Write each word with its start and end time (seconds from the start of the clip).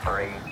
free. 0.00 0.49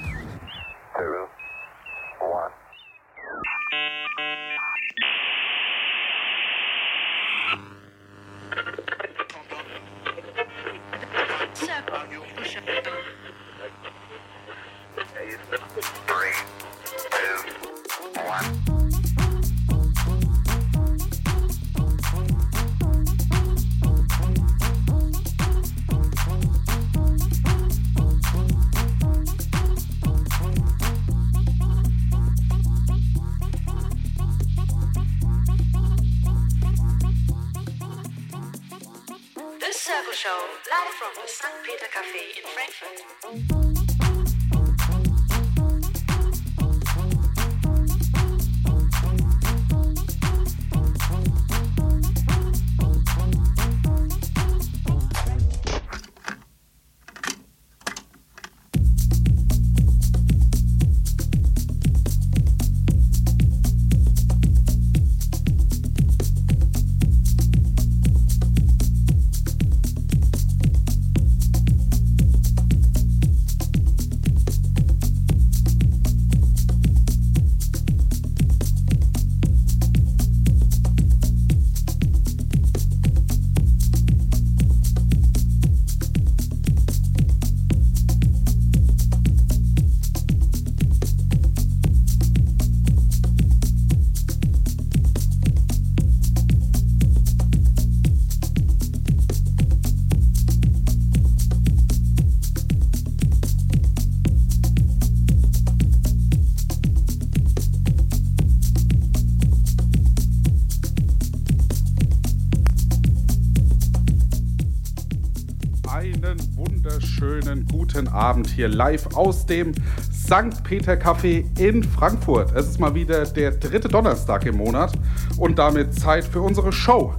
Abend 118.28 118.46
hier 118.46 118.68
live 118.68 119.06
aus 119.14 119.46
dem 119.46 119.72
St. 120.12 120.62
Peter 120.62 120.92
Café 120.92 121.46
in 121.58 121.82
Frankfurt. 121.82 122.54
Es 122.54 122.68
ist 122.68 122.78
mal 122.78 122.94
wieder 122.94 123.24
der 123.24 123.52
dritte 123.52 123.88
Donnerstag 123.88 124.44
im 124.44 124.58
Monat 124.58 124.92
und 125.38 125.58
damit 125.58 125.98
Zeit 125.98 126.26
für 126.26 126.42
unsere 126.42 126.70
Show. 126.70 127.14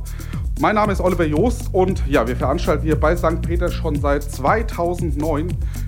Mein 0.59 0.75
Name 0.75 0.93
ist 0.93 1.01
Oliver 1.01 1.25
Joost 1.25 1.73
und 1.73 2.03
ja, 2.07 2.27
wir 2.27 2.35
veranstalten 2.35 2.83
hier 2.83 2.99
bei 2.99 3.17
St. 3.17 3.41
Peter 3.41 3.71
schon 3.71 3.99
seit 3.99 4.21
2009 4.21 5.47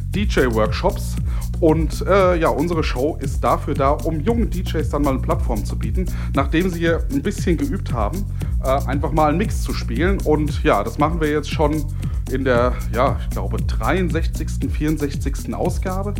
DJ-Workshops. 0.09 1.17
Und 1.59 2.03
äh, 2.07 2.37
ja, 2.37 2.49
unsere 2.49 2.83
Show 2.83 3.19
ist 3.21 3.43
dafür 3.43 3.75
da, 3.75 3.91
um 3.91 4.21
jungen 4.21 4.49
DJs 4.49 4.89
dann 4.89 5.03
mal 5.03 5.11
eine 5.11 5.19
Plattform 5.19 5.63
zu 5.63 5.77
bieten, 5.77 6.07
nachdem 6.33 6.67
sie 6.71 6.79
hier 6.79 7.03
ein 7.11 7.21
bisschen 7.21 7.57
geübt 7.57 7.93
haben, 7.93 8.25
äh, 8.63 8.69
einfach 8.87 9.11
mal 9.11 9.29
einen 9.29 9.37
Mix 9.37 9.61
zu 9.61 9.71
spielen. 9.71 10.19
Und 10.21 10.63
ja, 10.63 10.83
das 10.83 10.97
machen 10.97 11.21
wir 11.21 11.29
jetzt 11.29 11.51
schon 11.51 11.85
in 12.31 12.43
der, 12.43 12.73
ja, 12.93 13.17
ich 13.21 13.29
glaube, 13.29 13.57
63., 13.57 14.71
64. 14.71 15.53
Ausgabe 15.53 16.13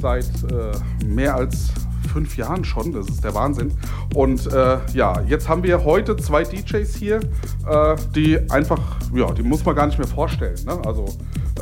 seit 0.00 0.26
äh, 0.50 1.04
mehr 1.04 1.34
als 1.34 1.70
fünf 2.12 2.36
Jahren 2.36 2.64
schon. 2.64 2.92
Das 2.92 3.08
ist 3.08 3.22
der 3.22 3.34
Wahnsinn. 3.34 3.72
Und 4.14 4.46
äh, 4.52 4.78
ja, 4.92 5.20
jetzt 5.22 5.48
haben 5.48 5.62
wir 5.62 5.84
heute 5.84 6.16
zwei 6.16 6.42
DJs 6.44 6.94
hier, 6.96 7.20
äh, 7.66 7.96
die 8.14 8.38
einfach, 8.50 8.80
ja, 9.14 9.30
die 9.32 9.42
muss 9.42 9.64
man 9.64 9.74
gar 9.74 9.86
nicht 9.86 9.98
mehr 9.98 10.08
vorstellen. 10.08 10.58
Ne? 10.64 10.78
Also 10.84 11.06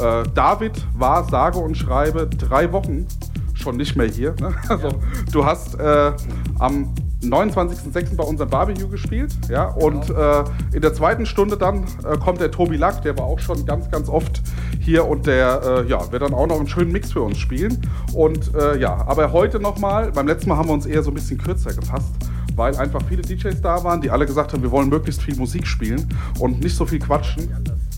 äh, 0.01 0.25
David 0.35 0.73
war 0.97 1.29
sage 1.29 1.59
und 1.59 1.77
schreibe 1.77 2.27
drei 2.27 2.73
Wochen 2.73 3.07
schon 3.55 3.77
nicht 3.77 3.97
mehr 3.97 4.09
hier. 4.09 4.35
Ne? 4.41 4.55
Also 4.69 4.89
du 5.33 5.45
hast 5.45 5.75
äh, 5.79 6.13
am 6.59 6.95
29.06. 7.23 8.15
bei 8.17 8.23
unserem 8.23 8.49
Barbecue 8.49 8.89
gespielt, 8.89 9.33
ja, 9.49 9.65
und 9.65 10.09
äh, 10.11 10.45
in 10.73 10.83
der 10.83 10.95
zweiten 10.95 11.27
Stunde 11.27 11.57
dann 11.57 11.85
äh, 12.05 12.17
kommt 12.17 12.41
der 12.41 12.51
Tobi 12.51 12.77
Lack, 12.77 13.03
der 13.03 13.19
war 13.19 13.25
auch 13.25 13.41
schon 13.41 13.67
ganz, 13.67 13.91
ganz 13.91 14.09
oft 14.09 14.41
hier 14.81 15.07
und 15.07 15.27
der, 15.27 15.63
äh, 15.65 15.89
ja, 15.89 16.13
wird 16.13 16.23
dann 16.23 16.33
auch 16.33 16.47
noch 16.47 16.59
einen 16.59 16.69
schönen 16.69 16.93
Mix 16.93 17.13
für 17.13 17.23
uns 17.23 17.39
spielen. 17.39 17.83
Und 18.15 18.55
äh, 18.55 18.79
ja, 18.79 19.05
aber 19.07 19.33
heute 19.33 19.59
nochmal, 19.59 20.13
beim 20.13 20.29
letzten 20.29 20.49
Mal 20.49 20.57
haben 20.57 20.69
wir 20.69 20.75
uns 20.75 20.87
eher 20.87 21.03
so 21.03 21.11
ein 21.11 21.15
bisschen 21.15 21.39
kürzer 21.39 21.75
gefasst, 21.75 22.15
weil 22.55 22.77
einfach 22.77 23.03
viele 23.09 23.23
DJs 23.23 23.61
da 23.63 23.83
waren, 23.83 24.01
die 24.01 24.11
alle 24.11 24.25
gesagt 24.25 24.53
haben, 24.53 24.63
wir 24.63 24.71
wollen 24.71 24.89
möglichst 24.89 25.23
viel 25.23 25.37
Musik 25.37 25.67
spielen 25.67 26.09
und 26.39 26.61
nicht 26.61 26.77
so 26.77 26.87
viel 26.87 27.01
quatschen. 27.01 27.49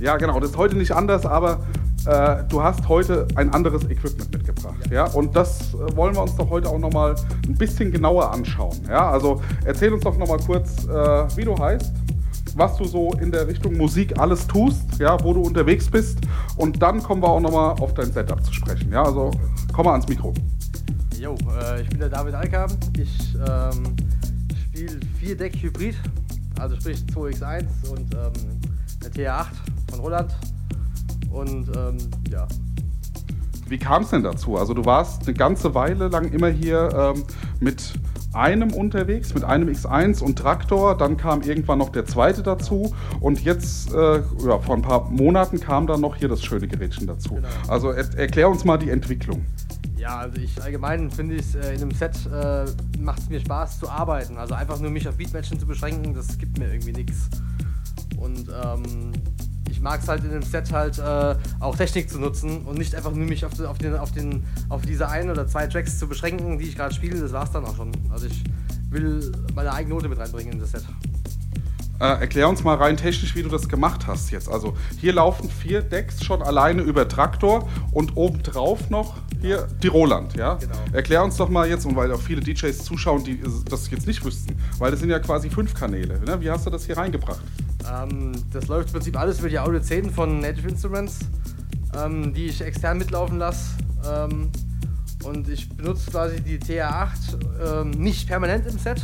Ja, 0.01 0.17
genau, 0.17 0.41
das 0.41 0.51
ist 0.51 0.57
heute 0.57 0.77
nicht 0.77 0.93
anders, 0.93 1.27
aber 1.27 1.61
äh, 2.07 2.45
du 2.49 2.63
hast 2.63 2.89
heute 2.89 3.27
ein 3.35 3.53
anderes 3.53 3.85
Equipment 3.85 4.33
mitgebracht. 4.33 4.91
Ja, 4.91 5.05
und 5.07 5.37
das 5.37 5.75
äh, 5.75 5.97
wollen 5.97 6.15
wir 6.15 6.23
uns 6.23 6.35
doch 6.37 6.49
heute 6.49 6.69
auch 6.69 6.79
nochmal 6.79 7.15
ein 7.47 7.55
bisschen 7.55 7.93
genauer 7.93 8.33
anschauen. 8.33 8.79
Ja, 8.89 9.11
also 9.11 9.43
erzähl 9.65 9.93
uns 9.93 10.05
doch 10.05 10.17
nochmal 10.17 10.39
kurz, 10.39 10.85
äh, 10.85 11.37
wie 11.37 11.45
du 11.45 11.57
heißt, 11.59 11.93
was 12.57 12.77
du 12.77 12.85
so 12.85 13.13
in 13.21 13.31
der 13.31 13.47
Richtung 13.47 13.77
Musik 13.77 14.19
alles 14.19 14.47
tust, 14.47 14.99
ja, 14.99 15.23
wo 15.23 15.35
du 15.35 15.43
unterwegs 15.43 15.89
bist. 15.89 16.19
Und 16.57 16.81
dann 16.83 17.03
kommen 17.03 17.23
wir 17.23 17.29
auch 17.29 17.41
nochmal 17.41 17.77
auf 17.81 17.95
dein 17.95 18.13
Setup 18.13 18.43
zu 18.45 18.53
sprechen. 18.53 18.91
Ja, 18.93 19.05
also 19.05 19.31
komm 19.73 19.85
mal 19.85 19.93
ans 19.93 20.09
Mikro. 20.09 20.33
Jo, 21.19 21.37
äh, 21.61 21.83
ich 21.83 21.89
bin 21.91 21.99
der 21.99 22.09
David 22.09 22.35
Alkam. 22.35 22.71
Ich 22.97 23.35
ähm, 23.47 23.95
spiele 24.71 24.99
4-Deck 25.23 25.55
Hybrid, 25.63 25.97
also 26.59 26.77
sprich 26.77 27.05
2x1 27.15 27.65
und 27.91 28.15
ähm, 28.15 28.33
eine 29.03 29.11
TR8 29.11 29.47
von 29.91 30.01
Roland. 30.01 30.35
Und 31.31 31.69
ähm, 31.77 31.97
ja, 32.31 32.47
Wie 33.69 33.79
kam 33.79 34.03
es 34.03 34.11
denn 34.11 34.23
dazu? 34.23 34.57
Also 34.57 34.75
du 34.75 34.85
warst 34.85 35.27
eine 35.27 35.35
ganze 35.35 35.75
Weile 35.75 36.09
lang 36.09 36.33
immer 36.33 36.49
hier 36.49 37.15
ähm, 37.17 37.25
mit 37.61 37.95
einem 38.33 38.73
unterwegs, 38.73 39.35
mit 39.35 39.45
einem 39.45 39.69
X1 39.69 40.23
und 40.23 40.37
Traktor. 40.39 40.97
Dann 40.97 41.17
kam 41.17 41.43
irgendwann 41.43 41.79
noch 41.79 41.91
der 41.91 42.05
zweite 42.07 42.43
dazu. 42.43 42.95
Und 43.21 43.43
jetzt, 43.43 43.93
äh, 43.93 44.23
ja, 44.45 44.59
vor 44.59 44.77
ein 44.77 44.83
paar 44.83 45.11
Monaten 45.11 45.61
kam 45.61 45.87
dann 45.87 46.01
noch 46.01 46.17
hier 46.17 46.29
das 46.29 46.43
schöne 46.43 46.69
Gerätchen 46.69 47.07
dazu. 47.07 47.35
Genau. 47.35 47.49
Also 47.69 47.91
er, 47.91 48.07
erklär 48.17 48.49
uns 48.49 48.65
mal 48.65 48.77
die 48.77 48.91
Entwicklung. 48.91 49.45
ja, 49.97 50.19
also 50.19 50.41
ich 50.41 50.63
allgemein 50.63 51.11
finde 51.11 51.37
ich 51.37 51.55
äh, 51.55 51.75
in 51.75 51.83
einem 51.83 51.91
Set 51.91 52.15
äh, 52.33 52.67
macht 53.01 53.21
es 53.21 53.29
mir 53.29 53.41
Spaß 53.41 53.81
zu 53.81 53.89
arbeiten. 53.89 54.37
Also 54.37 54.55
einfach 54.55 54.81
nur 54.81 54.91
mich 54.91 55.09
auf 55.09 55.17
Beatmatchen 55.17 55.59
zu 55.59 55.67
beschränken, 55.67 56.15
das 56.15 56.39
gibt 56.39 56.59
mir 56.59 56.73
irgendwie 56.73 56.93
nichts. 56.93 57.29
Und 58.17 58.49
ähm, 58.65 59.13
ich 59.81 59.85
mag 59.85 60.03
es 60.03 60.09
halt 60.09 60.23
in 60.25 60.31
einem 60.31 60.43
Set 60.43 60.71
halt 60.73 60.99
äh, 60.99 61.37
auch 61.59 61.75
Technik 61.75 62.11
zu 62.11 62.19
nutzen 62.19 62.67
und 62.67 62.77
nicht 62.77 62.95
einfach 62.95 63.13
nur 63.13 63.27
mich 63.27 63.47
auf, 63.47 63.55
den, 63.55 63.65
auf, 63.65 63.79
den, 63.79 63.97
auf, 63.97 64.13
den, 64.13 64.45
auf 64.69 64.83
diese 64.83 65.09
ein 65.09 65.31
oder 65.31 65.47
zwei 65.47 65.67
Tracks 65.69 65.99
zu 65.99 66.07
beschränken, 66.07 66.59
die 66.59 66.67
ich 66.67 66.77
gerade 66.77 66.93
spiele. 66.95 67.19
Das 67.19 67.33
war's 67.33 67.51
dann 67.51 67.65
auch 67.65 67.75
schon. 67.75 67.91
Also 68.11 68.27
ich 68.27 68.45
will 68.91 69.33
meine 69.55 69.73
eigene 69.73 69.95
Note 69.95 70.11
mit 70.11 70.19
reinbringen 70.19 70.53
in 70.53 70.61
das 70.61 70.73
Set. 70.73 70.85
Äh, 71.99 72.05
erklär 72.05 72.51
uns 72.51 72.63
mal 72.63 72.77
rein 72.77 72.99
technisch, 72.99 73.35
wie 73.35 73.43
du 73.43 73.49
das 73.49 73.71
gemacht 73.71 74.07
hast 74.07 74.31
jetzt. 74.33 74.51
Also 74.51 74.77
hier 75.01 75.15
laufen 75.15 75.49
vier 75.49 75.81
Decks 75.81 76.23
schon 76.23 76.43
alleine 76.43 76.83
über 76.83 77.09
Traktor 77.09 77.67
und 77.91 78.19
obendrauf 78.19 78.91
noch 78.91 79.15
hier 79.41 79.67
die 79.83 79.89
Roland, 79.89 80.35
ja? 80.37 80.55
Genau. 80.55 80.75
Erklär 80.93 81.25
uns 81.25 81.37
doch 81.37 81.49
mal 81.49 81.69
jetzt, 81.69 81.87
und 81.87 81.97
weil 81.97 82.13
auch 82.13 82.21
viele 82.21 82.41
DJs 82.41 82.77
zuschauen, 82.79 83.25
die 83.25 83.41
das 83.69 83.91
jetzt 83.91 84.07
nicht 84.07 84.25
wüssten, 84.25 84.57
weil 84.79 84.91
das 84.91 85.01
sind 85.01 85.11
ja 85.11 85.19
quasi 85.19 85.51
fünf 85.51 85.75
Kanäle. 85.75 86.21
Ne? 86.21 86.41
Wie 86.41 86.51
hast 86.51 86.67
du 86.67 86.71
das 86.71 86.85
hier 86.87 86.97
reingebracht? 86.97 87.41
Ähm, 87.91 88.33
das 88.53 88.67
läuft 88.69 88.89
im 88.89 88.95
Prinzip 88.95 89.19
alles 89.19 89.39
über 89.41 89.49
die 89.49 89.59
Audio 89.59 89.81
10 89.81 90.11
von 90.11 90.41
Native 90.41 90.69
Instruments, 90.69 91.21
ähm, 91.97 92.33
die 92.35 92.47
ich 92.47 92.61
extern 92.61 92.99
mitlaufen 92.99 93.39
lasse. 93.39 93.77
Ähm, 94.09 94.51
und 95.25 95.49
ich 95.49 95.69
benutze 95.69 96.11
quasi 96.11 96.41
die 96.41 96.59
TR8 96.59 97.83
ähm, 97.83 97.91
nicht 97.91 98.27
permanent 98.27 98.67
im 98.67 98.79
Set, 98.79 99.03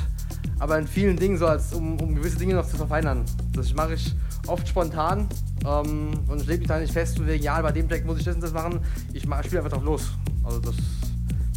aber 0.58 0.78
in 0.78 0.86
vielen 0.86 1.16
Dingen 1.16 1.36
so, 1.36 1.46
als 1.46 1.72
um, 1.74 2.00
um 2.00 2.14
gewisse 2.14 2.38
Dinge 2.38 2.54
noch 2.54 2.66
zu 2.66 2.76
verfeinern. 2.76 3.24
Das 3.52 3.74
mache 3.74 3.94
ich 3.94 4.14
oft 4.46 4.66
spontan 4.66 5.28
ähm, 5.64 6.12
und 6.28 6.40
ich 6.40 6.46
lege 6.46 6.60
mich 6.60 6.68
da 6.68 6.78
nicht 6.78 6.92
fest 6.92 7.18
und 7.18 7.26
wegen, 7.26 7.42
ja, 7.42 7.60
bei 7.60 7.72
dem 7.72 7.88
Track 7.88 8.04
muss 8.06 8.18
ich 8.18 8.24
das 8.24 8.34
und 8.34 8.42
das 8.42 8.52
machen. 8.52 8.80
Ich 9.12 9.22
spiele 9.22 9.58
einfach 9.58 9.70
drauf 9.70 9.84
los. 9.84 10.12
Also 10.46 10.60
das 10.60 10.74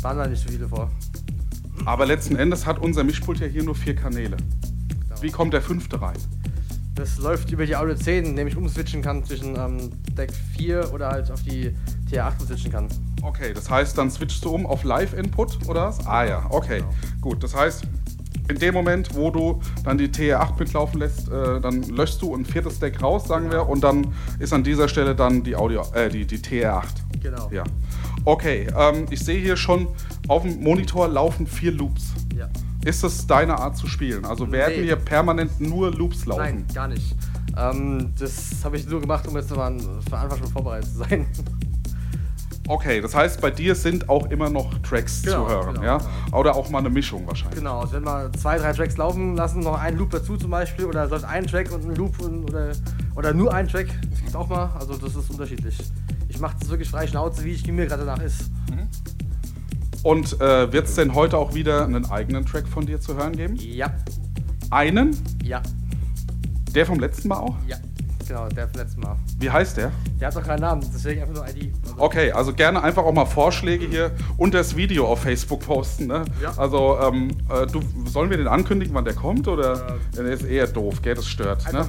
waren 0.01 0.17
da 0.17 0.27
nicht 0.27 0.41
so 0.41 0.49
viele 0.49 0.67
vor. 0.67 0.91
Aber 1.85 2.05
letzten 2.05 2.35
Endes 2.35 2.65
hat 2.65 2.79
unser 2.79 3.03
Mischpult 3.03 3.39
ja 3.39 3.47
hier 3.47 3.63
nur 3.63 3.75
vier 3.75 3.95
Kanäle. 3.95 4.35
Genau. 4.35 5.21
Wie 5.21 5.29
kommt 5.29 5.53
der 5.53 5.61
fünfte 5.61 6.01
rein? 6.01 6.17
Das 6.95 7.17
läuft 7.17 7.51
über 7.51 7.65
die 7.65 7.75
Audio 7.75 7.95
10, 7.95 8.25
indem 8.25 8.47
ich 8.47 8.57
umswitchen 8.57 9.01
kann 9.01 9.23
zwischen 9.23 9.55
ähm, 9.55 9.91
Deck 10.17 10.31
4 10.57 10.93
oder 10.93 11.09
halt 11.09 11.31
auf 11.31 11.41
die 11.43 11.73
TR8 12.11 12.41
umswitchen 12.41 12.71
kann. 12.71 12.87
Okay, 13.21 13.53
das 13.53 13.69
heißt, 13.69 13.97
dann 13.97 14.11
switchst 14.11 14.43
du 14.43 14.49
um 14.49 14.65
auf 14.65 14.83
Live-Input 14.83 15.69
oder 15.69 15.87
was? 15.87 16.05
Ah 16.05 16.25
ja, 16.25 16.45
okay. 16.49 16.83
Gut, 17.21 17.41
das 17.41 17.55
heißt, 17.55 17.83
in 18.49 18.57
dem 18.57 18.73
Moment, 18.73 19.15
wo 19.15 19.29
du 19.29 19.61
dann 19.83 19.97
die 19.97 20.09
TR8 20.09 20.59
mitlaufen 20.59 20.99
lässt, 20.99 21.29
äh, 21.29 21.61
dann 21.61 21.83
löschst 21.83 22.21
du 22.21 22.35
ein 22.35 22.43
viertes 22.43 22.79
Deck 22.79 23.01
raus, 23.01 23.27
sagen 23.27 23.51
wir, 23.51 23.69
und 23.69 23.83
dann 23.83 24.13
ist 24.39 24.51
an 24.51 24.63
dieser 24.63 24.89
Stelle 24.89 25.15
dann 25.15 25.43
die 25.43 25.55
Audio, 25.55 25.85
äh, 25.93 26.09
die, 26.09 26.25
die 26.25 26.39
TR8. 26.39 26.83
Genau. 27.21 27.49
Ja. 27.51 27.63
Okay, 28.25 28.67
ähm, 28.77 29.05
ich 29.09 29.19
sehe 29.23 29.39
hier 29.41 29.55
schon, 29.57 29.87
auf 30.27 30.43
dem 30.43 30.61
Monitor 30.61 31.07
laufen 31.07 31.47
vier 31.47 31.71
Loops. 31.71 32.13
Ja. 32.37 32.47
Ist 32.85 33.03
das 33.03 33.25
deine 33.27 33.57
Art 33.57 33.75
zu 33.77 33.87
spielen? 33.87 34.25
Also 34.25 34.51
werden 34.51 34.75
Nee. 34.77 34.83
hier 34.83 34.95
permanent 34.95 35.59
nur 35.59 35.91
Loops 35.91 36.25
laufen? 36.25 36.41
Nein, 36.41 36.65
gar 36.73 36.87
nicht. 36.87 37.15
Ähm, 37.57 38.13
das 38.19 38.63
habe 38.63 38.77
ich 38.77 38.87
nur 38.87 39.01
gemacht, 39.01 39.27
um 39.27 39.35
jetzt 39.35 39.53
mal 39.55 39.75
für 40.07 40.17
Anfang 40.17 40.37
schon 40.39 40.47
vorbereitet 40.49 40.89
zu 40.91 40.97
sein. 40.99 41.25
Okay, 42.67 43.01
das 43.01 43.15
heißt, 43.15 43.41
bei 43.41 43.49
dir 43.49 43.73
sind 43.73 44.09
auch 44.09 44.29
immer 44.29 44.47
noch 44.47 44.71
Tracks 44.83 45.23
Genau, 45.23 45.47
zu 45.47 45.51
hören, 45.51 45.73
genau, 45.73 45.83
ja? 45.83 45.97
genau. 45.97 46.37
Oder 46.37 46.55
auch 46.55 46.69
mal 46.69 46.77
eine 46.77 46.91
Mischung 46.91 47.25
wahrscheinlich. 47.25 47.57
genau, 47.57 47.79
also 47.79 47.93
wenn 47.93 48.03
wir 48.05 48.31
zwei, 48.33 48.59
drei 48.59 48.71
Tracks 48.73 48.95
laufen 48.95 49.35
lassen, 49.35 49.61
noch 49.61 49.79
einen 49.79 49.97
Loop 49.97 50.11
dazu 50.11 50.37
zum 50.37 50.51
Beispiel, 50.51 50.85
oder 50.85 51.07
sonst 51.09 51.23
einen 51.23 51.47
Track 51.47 51.71
und 51.71 51.83
einen 51.83 51.95
Loop 51.95 52.19
und, 52.21 52.43
oder, 52.43 52.73
oder 53.15 53.33
nur 53.33 53.51
einen 53.51 53.67
Track, 53.67 53.87
das 54.11 54.19
gibt's 54.19 54.35
auch 54.35 54.47
mal, 54.49 54.69
also 54.79 54.95
das 54.97 55.15
ist 55.15 55.31
unterschiedlich. 55.31 55.79
Ich 56.39 56.41
mache 56.41 56.55
das 56.57 56.69
wirklich 56.69 56.89
frei 56.89 57.05
Schnauze, 57.05 57.43
wie 57.43 57.49
ich 57.51 57.67
mir 57.69 57.85
gerade 57.85 58.05
danach 58.05 58.23
ist. 58.23 58.49
Und 60.03 60.39
äh, 60.39 60.71
wird 60.71 60.87
es 60.87 60.95
denn 60.95 61.13
heute 61.13 61.37
auch 61.37 61.53
wieder 61.53 61.83
einen 61.83 62.09
eigenen 62.09 62.45
Track 62.45 62.65
von 62.65 62.85
dir 62.85 63.01
zu 63.01 63.17
hören 63.17 63.35
geben? 63.35 63.57
Ja, 63.57 63.91
Einen? 64.69 65.17
ja, 65.43 65.61
Der 66.73 66.85
vom 66.85 66.97
letzten 67.01 67.27
Mal 67.27 67.39
auch? 67.39 67.57
ja. 67.67 67.75
Genau, 68.25 68.47
der 68.47 68.69
vom 68.69 68.79
letzten 68.79 69.01
Mal. 69.01 69.17
Wie 69.39 69.49
heißt 69.49 69.75
der? 69.75 69.91
Der 70.21 70.27
hat 70.29 70.35
doch 70.37 70.43
keinen 70.43 70.61
Namen, 70.61 70.85
deswegen 70.93 71.21
einfach 71.23 71.33
nur 71.33 71.45
ID. 71.49 71.73
Also, 71.83 71.95
Okay, 71.97 72.31
also 72.31 72.53
gerne 72.53 72.81
einfach 72.83 73.03
auch 73.03 73.11
mal 73.11 73.25
Vorschläge 73.25 73.85
hier 73.87 74.11
und 74.37 74.53
das 74.53 74.77
Video 74.77 75.07
auf 75.07 75.19
Facebook 75.23 75.59
posten. 75.65 76.07
Ne? 76.07 76.23
Ja. 76.41 76.53
Also, 76.55 76.99
ähm, 77.01 77.31
äh, 77.49 77.65
du, 77.67 77.81
sollen 78.05 78.29
wir 78.29 78.37
den 78.37 78.47
ankündigen, 78.47 78.93
wann 78.93 79.03
der 79.03 79.15
kommt? 79.15 79.47
Oder 79.49 79.97
der 80.15 80.25
ist 80.27 80.43
eher 80.43 80.67
doof, 80.67 81.01
gell? 81.01 81.15
Das 81.15 81.27
stört. 81.27 81.73
Ne? 81.73 81.85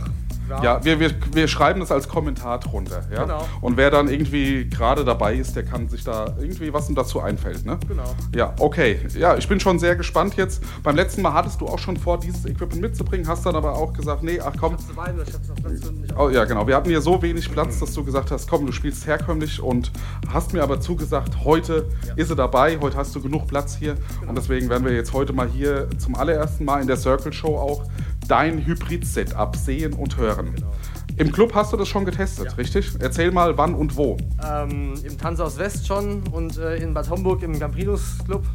Einfach, 0.51 0.65
ja. 0.65 0.85
Wir, 0.85 1.01
wir, 1.01 1.11
wir 1.33 1.49
schreiben 1.49 1.81
das 1.81 1.91
als 1.93 2.09
Kommentar 2.09 2.61
drunter. 2.61 3.03
Ja? 3.13 3.23
Genau. 3.23 3.47
Und 3.61 3.77
wer 3.77 3.91
dann 3.91 4.09
irgendwie 4.09 4.69
gerade 4.69 5.05
dabei 5.05 5.35
ist, 5.35 5.57
der 5.57 5.65
kann 5.65 5.89
sich 5.89 6.05
da 6.05 6.35
irgendwie 6.41 6.73
was 6.73 6.89
ihm 6.89 6.95
dazu 6.95 7.21
einfällt. 7.21 7.65
Ne? 7.65 7.79
Genau. 7.89 8.15
Ja, 8.35 8.55
okay. 8.59 8.99
Ja, 9.17 9.37
ich 9.37 9.49
bin 9.49 9.61
schon 9.61 9.79
sehr 9.79 9.97
gespannt 9.97 10.37
jetzt. 10.37 10.63
Beim 10.83 10.97
letzten 10.97 11.23
Mal 11.23 11.33
hattest 11.35 11.61
du 11.61 11.67
auch 11.67 11.79
schon 11.79 11.97
vor, 11.97 12.19
dieses 12.19 12.45
Equipment 12.47 12.81
mitzubringen, 12.81 13.27
hast 13.29 13.47
dann 13.47 13.57
aber 13.57 13.75
auch 13.75 13.93
gesagt, 13.93 14.23
nee, 14.23 14.41
ach 14.41 14.55
komm. 14.59 14.75
Ich 14.75 14.81
hab's 14.81 14.97
dabei, 14.97 15.15
ich 15.27 15.35
hab's 15.35 15.49
noch 15.49 15.57
Platz 15.57 15.85
für 15.85 15.93
nicht 15.93 16.17
Oh, 16.19 16.29
ja, 16.29 16.45
genau. 16.45 16.67
Wir 16.67 16.77
hatten 16.77 16.89
hier 16.89 17.01
so 17.01 17.23
wenig 17.23 17.51
Platz, 17.51 17.79
dass 17.79 17.93
du 17.95 18.05
gesagt 18.05 18.31
hast, 18.31 18.49
komm, 18.49 18.67
du 18.67 18.73
spielst 18.73 19.07
herkömmlich 19.07 19.63
und 19.63 19.91
hast 20.33 20.53
mir 20.53 20.63
aber 20.63 20.81
zugesagt, 20.81 21.45
heute 21.45 21.87
Ja. 22.07 22.15
ist 22.17 22.31
er 22.31 22.37
dabei, 22.37 22.79
heute 22.81 22.97
hast 22.97 23.15
du 23.15 23.21
genug 23.21 23.47
Platz 23.47 23.77
hier 23.77 23.97
und 24.27 24.37
deswegen 24.37 24.69
werden 24.69 24.85
wir 24.85 24.93
jetzt 24.93 25.13
heute 25.13 25.33
mal 25.33 25.49
hier 25.49 25.89
zum 25.99 26.15
allerersten 26.15 26.65
Mal 26.65 26.81
in 26.81 26.87
der 26.87 26.97
Circle 26.97 27.33
Show 27.33 27.57
auch 27.57 27.85
dein 28.31 28.65
Hybrid-Setup 28.65 29.57
sehen 29.57 29.93
und 29.95 30.17
hören. 30.17 30.55
Genau. 30.55 30.73
Im 31.17 31.33
Club 31.33 31.53
hast 31.55 31.73
du 31.73 31.77
das 31.77 31.89
schon 31.89 32.05
getestet, 32.05 32.47
Ja. 32.47 32.53
richtig? 32.53 32.93
Erzähl 33.01 33.31
mal, 33.31 33.59
wann 33.59 33.75
und 33.75 33.97
wo. 33.97 34.17
Ähm, 34.49 34.95
Im 35.05 35.19
Tanzhaus 35.19 35.59
West 35.59 35.87
schon 35.87 36.23
und 36.29 36.57
äh, 36.57 36.77
in 36.77 36.95
Bad 36.95 37.11
Homburg 37.11 37.43
im 37.43 37.59
Camprinus 37.59 38.19
Club. 38.25 38.47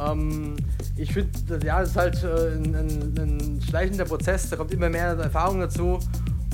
Ähm, 0.00 0.56
ich 0.96 1.12
finde, 1.12 1.30
ja, 1.64 1.80
das 1.80 1.90
ist 1.90 1.96
halt 1.96 2.22
äh, 2.22 2.54
ein, 2.56 2.74
ein, 2.74 3.14
ein 3.18 3.62
schleichender 3.62 4.04
Prozess, 4.04 4.50
da 4.50 4.56
kommt 4.56 4.70
immer 4.72 4.88
mehr 4.88 5.08
Erfahrung 5.18 5.60
dazu. 5.60 5.98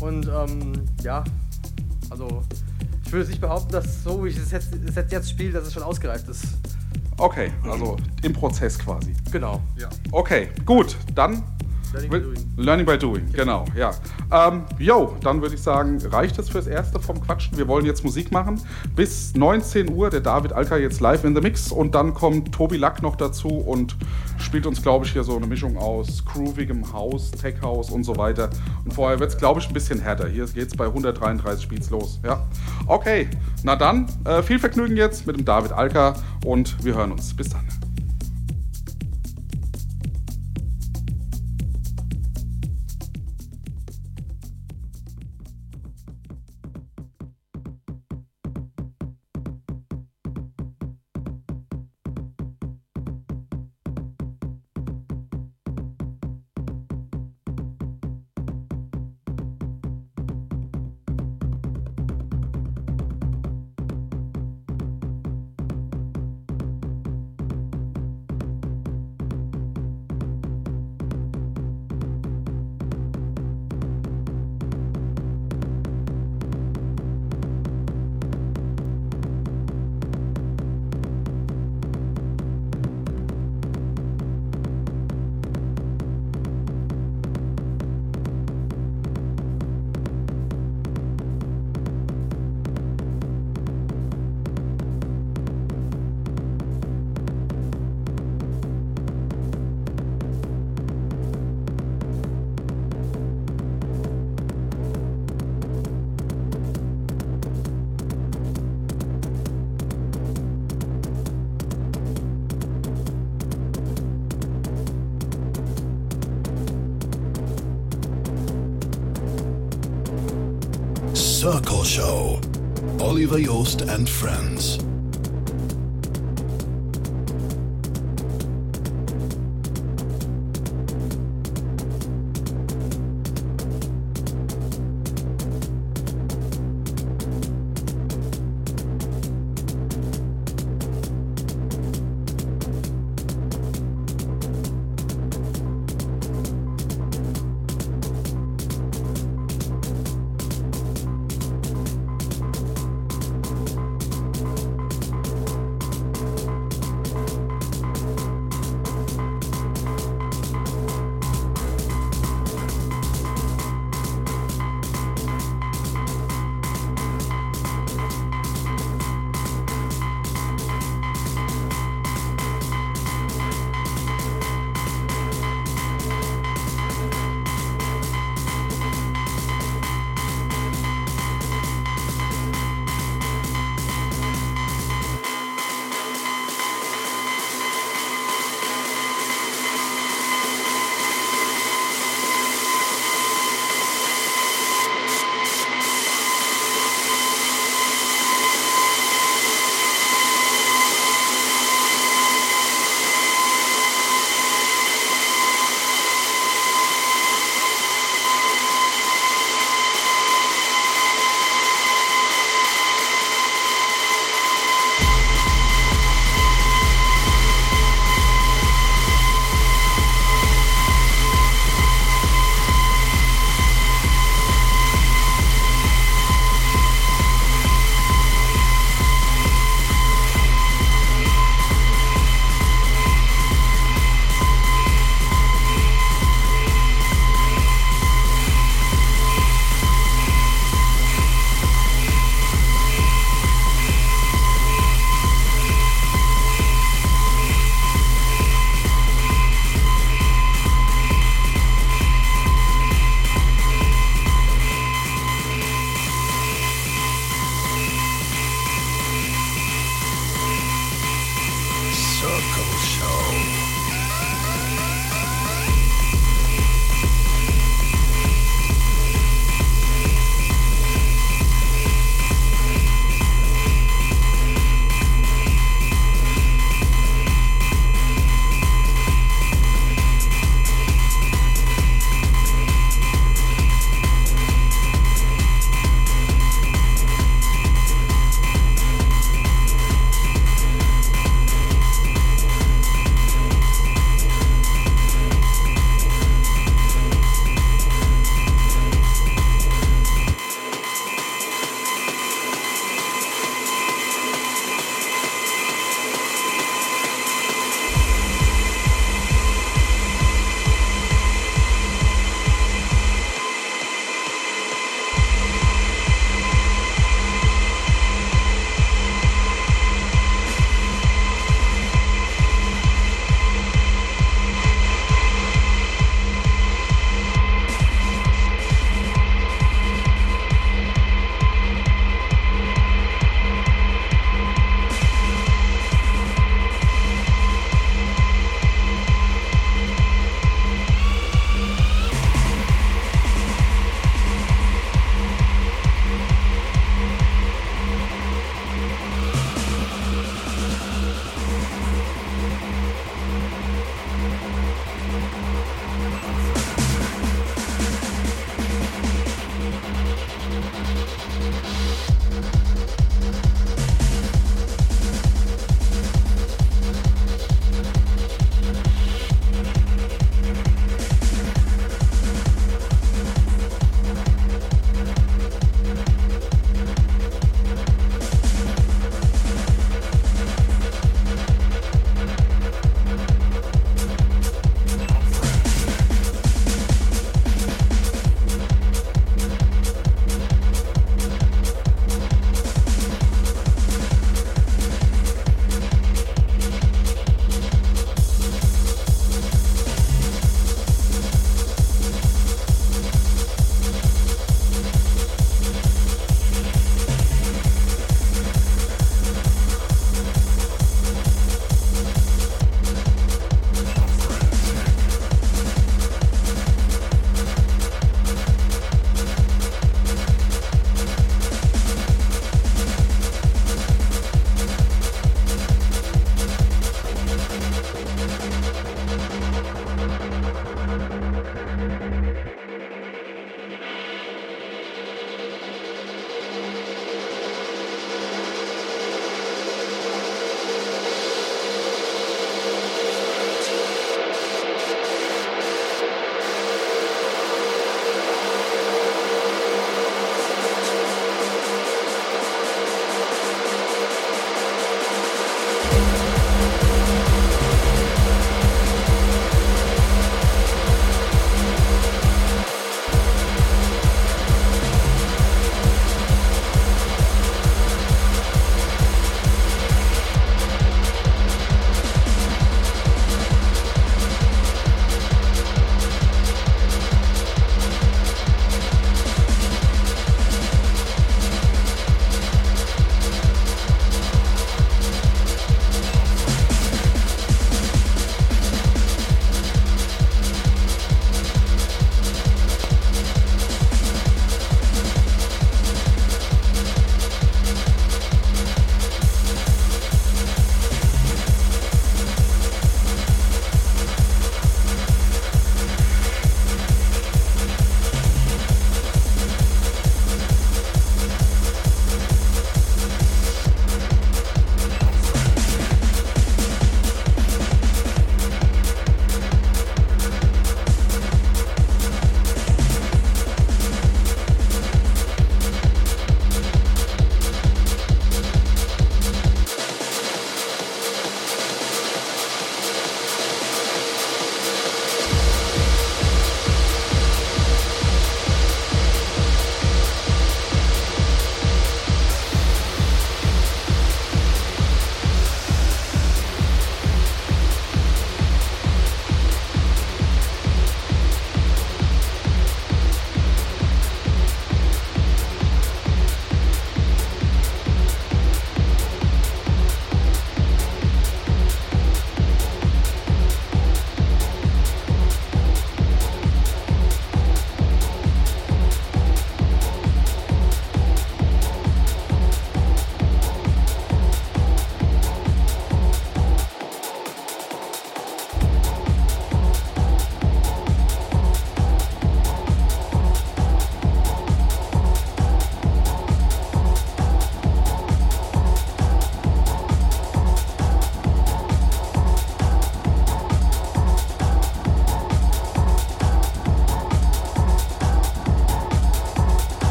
Und 0.00 0.28
ähm, 0.28 0.72
ja, 1.02 1.24
also 2.10 2.42
ich 3.04 3.12
würde 3.12 3.28
nicht 3.30 3.40
behaupten, 3.40 3.72
dass 3.72 4.04
so 4.04 4.24
wie 4.24 4.28
ich 4.28 4.36
das 4.36 4.50
jetzt, 4.50 4.70
das 4.86 4.94
jetzt, 4.94 5.12
jetzt 5.12 5.30
spiele, 5.30 5.52
dass 5.52 5.66
es 5.66 5.72
schon 5.72 5.82
ausgereift 5.82 6.28
ist. 6.28 6.44
Okay, 7.16 7.50
also 7.68 7.96
im 8.22 8.32
Prozess 8.32 8.78
quasi. 8.78 9.14
Genau. 9.32 9.60
Ja. 9.78 9.88
Okay, 10.12 10.48
gut, 10.66 10.96
dann 11.14 11.42
Learning 11.94 12.10
by 12.10 12.18
doing. 12.18 12.38
Learning 12.56 12.86
by 12.86 12.98
doing, 12.98 13.32
genau, 13.32 13.64
ja. 13.76 13.92
Ähm, 14.32 14.64
yo, 14.78 15.16
dann 15.22 15.40
würde 15.40 15.54
ich 15.54 15.62
sagen, 15.62 15.98
reicht 16.10 16.36
es 16.40 16.48
fürs 16.48 16.66
Erste 16.66 16.98
vom 16.98 17.20
Quatschen. 17.20 17.56
Wir 17.56 17.68
wollen 17.68 17.86
jetzt 17.86 18.02
Musik 18.02 18.32
machen. 18.32 18.60
Bis 18.96 19.34
19 19.34 19.90
Uhr, 19.90 20.10
der 20.10 20.20
David 20.20 20.52
Alka 20.52 20.76
jetzt 20.76 21.00
live 21.00 21.22
in 21.22 21.36
the 21.36 21.40
Mix 21.40 21.70
und 21.70 21.94
dann 21.94 22.12
kommt 22.12 22.52
Tobi 22.52 22.78
Lack 22.78 23.00
noch 23.02 23.14
dazu 23.14 23.48
und 23.48 23.96
spielt 24.38 24.66
uns, 24.66 24.82
glaube 24.82 25.06
ich, 25.06 25.12
hier 25.12 25.22
so 25.22 25.36
eine 25.36 25.46
Mischung 25.46 25.76
aus 25.76 26.24
groovigem 26.24 26.92
House, 26.92 27.30
Tech 27.30 27.62
House 27.62 27.90
und 27.90 28.02
so 28.02 28.16
weiter. 28.16 28.50
Und 28.84 28.92
vorher 28.92 29.20
wird 29.20 29.30
es, 29.30 29.36
glaube 29.36 29.60
ich, 29.60 29.68
ein 29.68 29.74
bisschen 29.74 30.00
härter. 30.00 30.26
Hier 30.28 30.46
geht 30.46 30.68
es 30.68 30.76
bei 30.76 30.86
133 30.86 31.62
Speeds 31.62 31.90
los, 31.90 32.18
ja. 32.24 32.44
Okay, 32.86 33.28
na 33.62 33.76
dann, 33.76 34.06
äh, 34.24 34.42
viel 34.42 34.58
Vergnügen 34.58 34.96
jetzt 34.96 35.28
mit 35.28 35.36
dem 35.36 35.44
David 35.44 35.70
Alka 35.72 36.14
und 36.44 36.84
wir 36.84 36.94
hören 36.96 37.12
uns. 37.12 37.34
Bis 37.34 37.50
dann. 37.50 37.83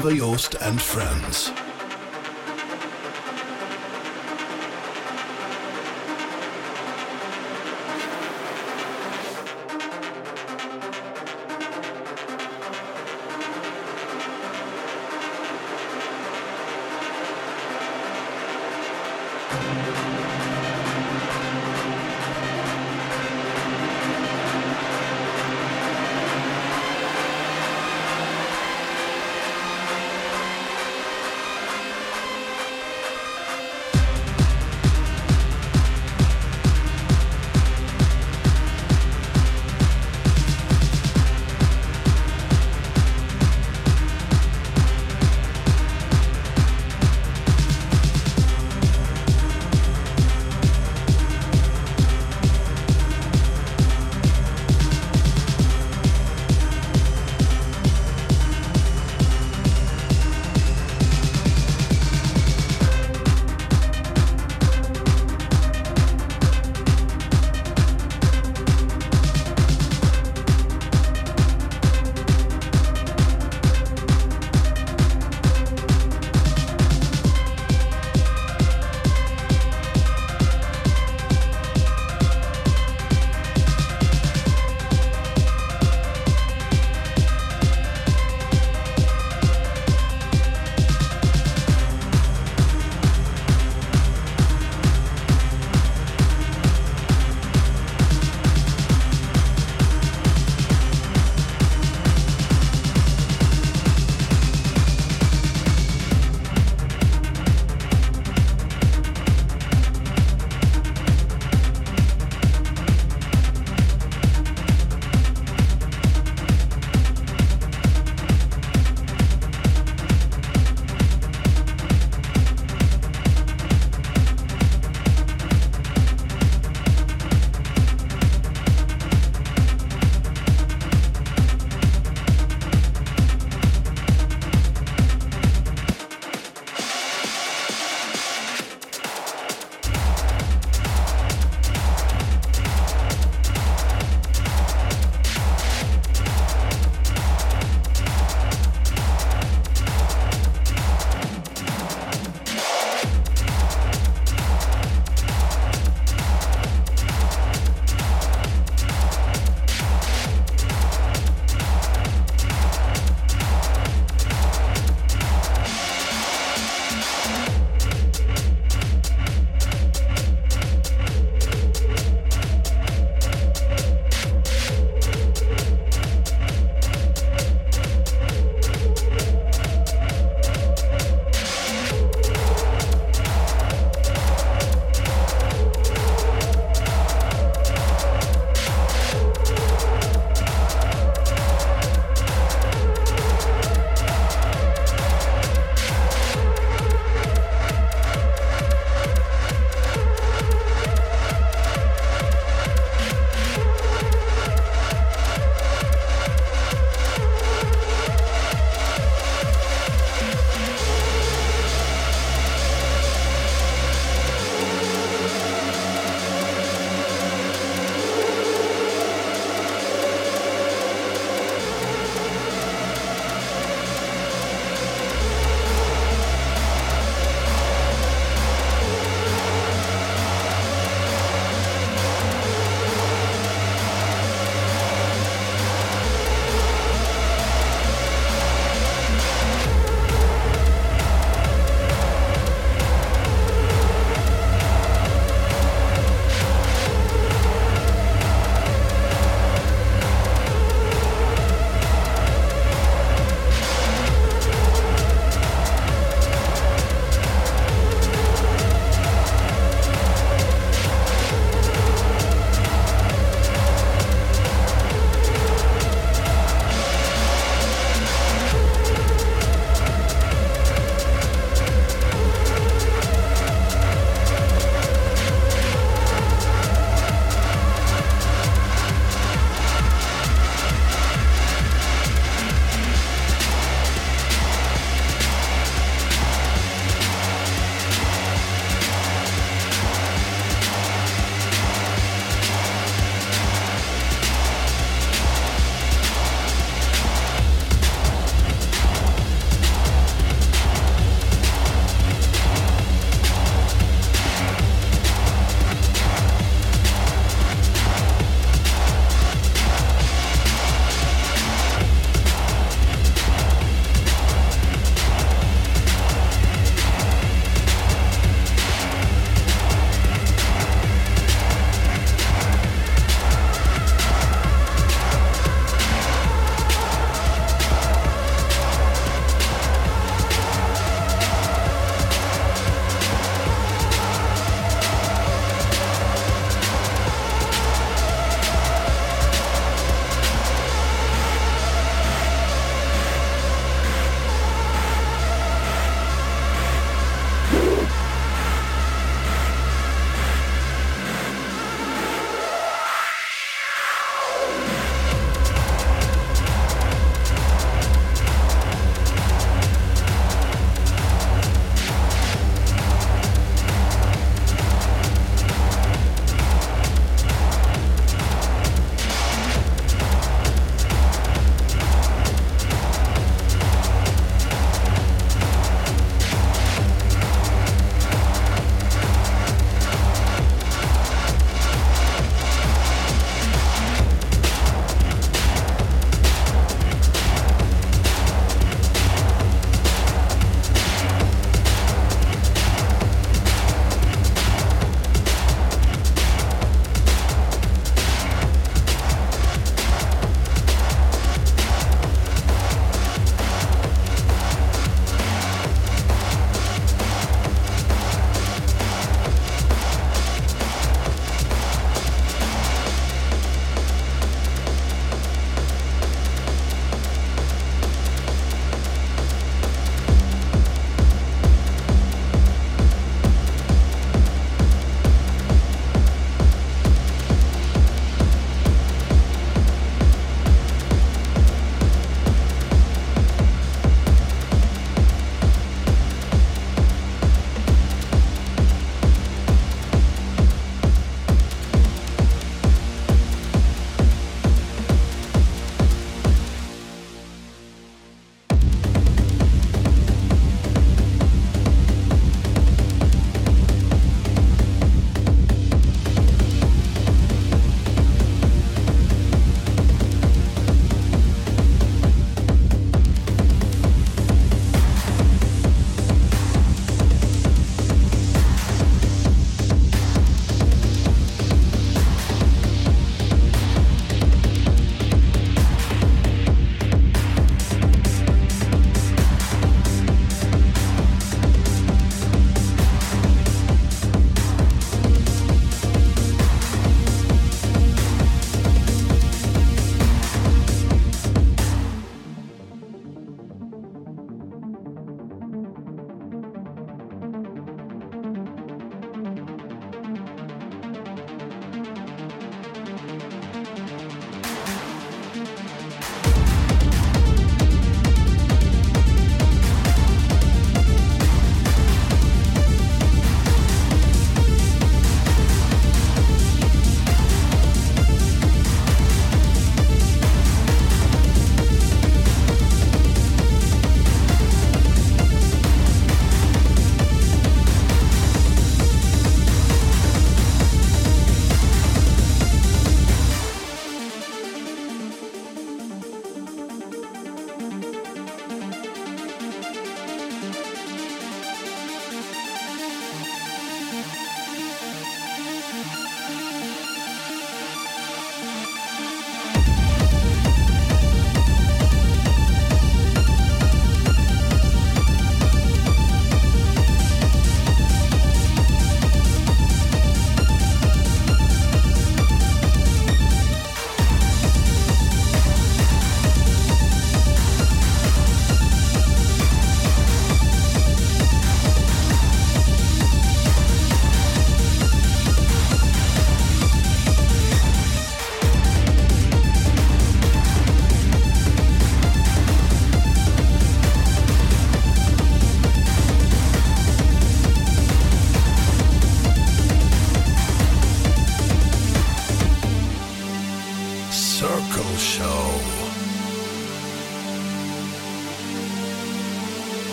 Oliver 0.00 0.14
Joost 0.14 0.54
and 0.60 0.80
Friends. 0.80 1.27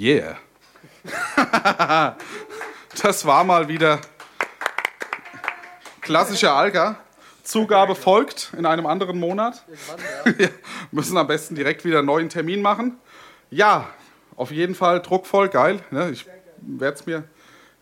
Yeah. 0.00 0.38
das 3.02 3.24
war 3.26 3.44
mal 3.44 3.68
wieder 3.68 4.00
klassischer 6.00 6.54
Alka. 6.54 6.98
Zugabe 7.42 7.94
folgt 7.94 8.52
in 8.56 8.64
einem 8.64 8.86
anderen 8.86 9.18
Monat. 9.18 9.64
Wir 10.24 10.50
müssen 10.90 11.16
am 11.16 11.26
besten 11.26 11.54
direkt 11.54 11.84
wieder 11.84 11.98
einen 11.98 12.06
neuen 12.06 12.28
Termin 12.28 12.62
machen. 12.62 12.98
Ja, 13.50 13.90
auf 14.36 14.50
jeden 14.50 14.74
Fall 14.74 15.02
druckvoll, 15.02 15.48
geil. 15.48 15.80
Ne? 15.90 16.10
Ich 16.10 16.26
werde 16.60 16.94
es 16.96 17.06
mir 17.06 17.24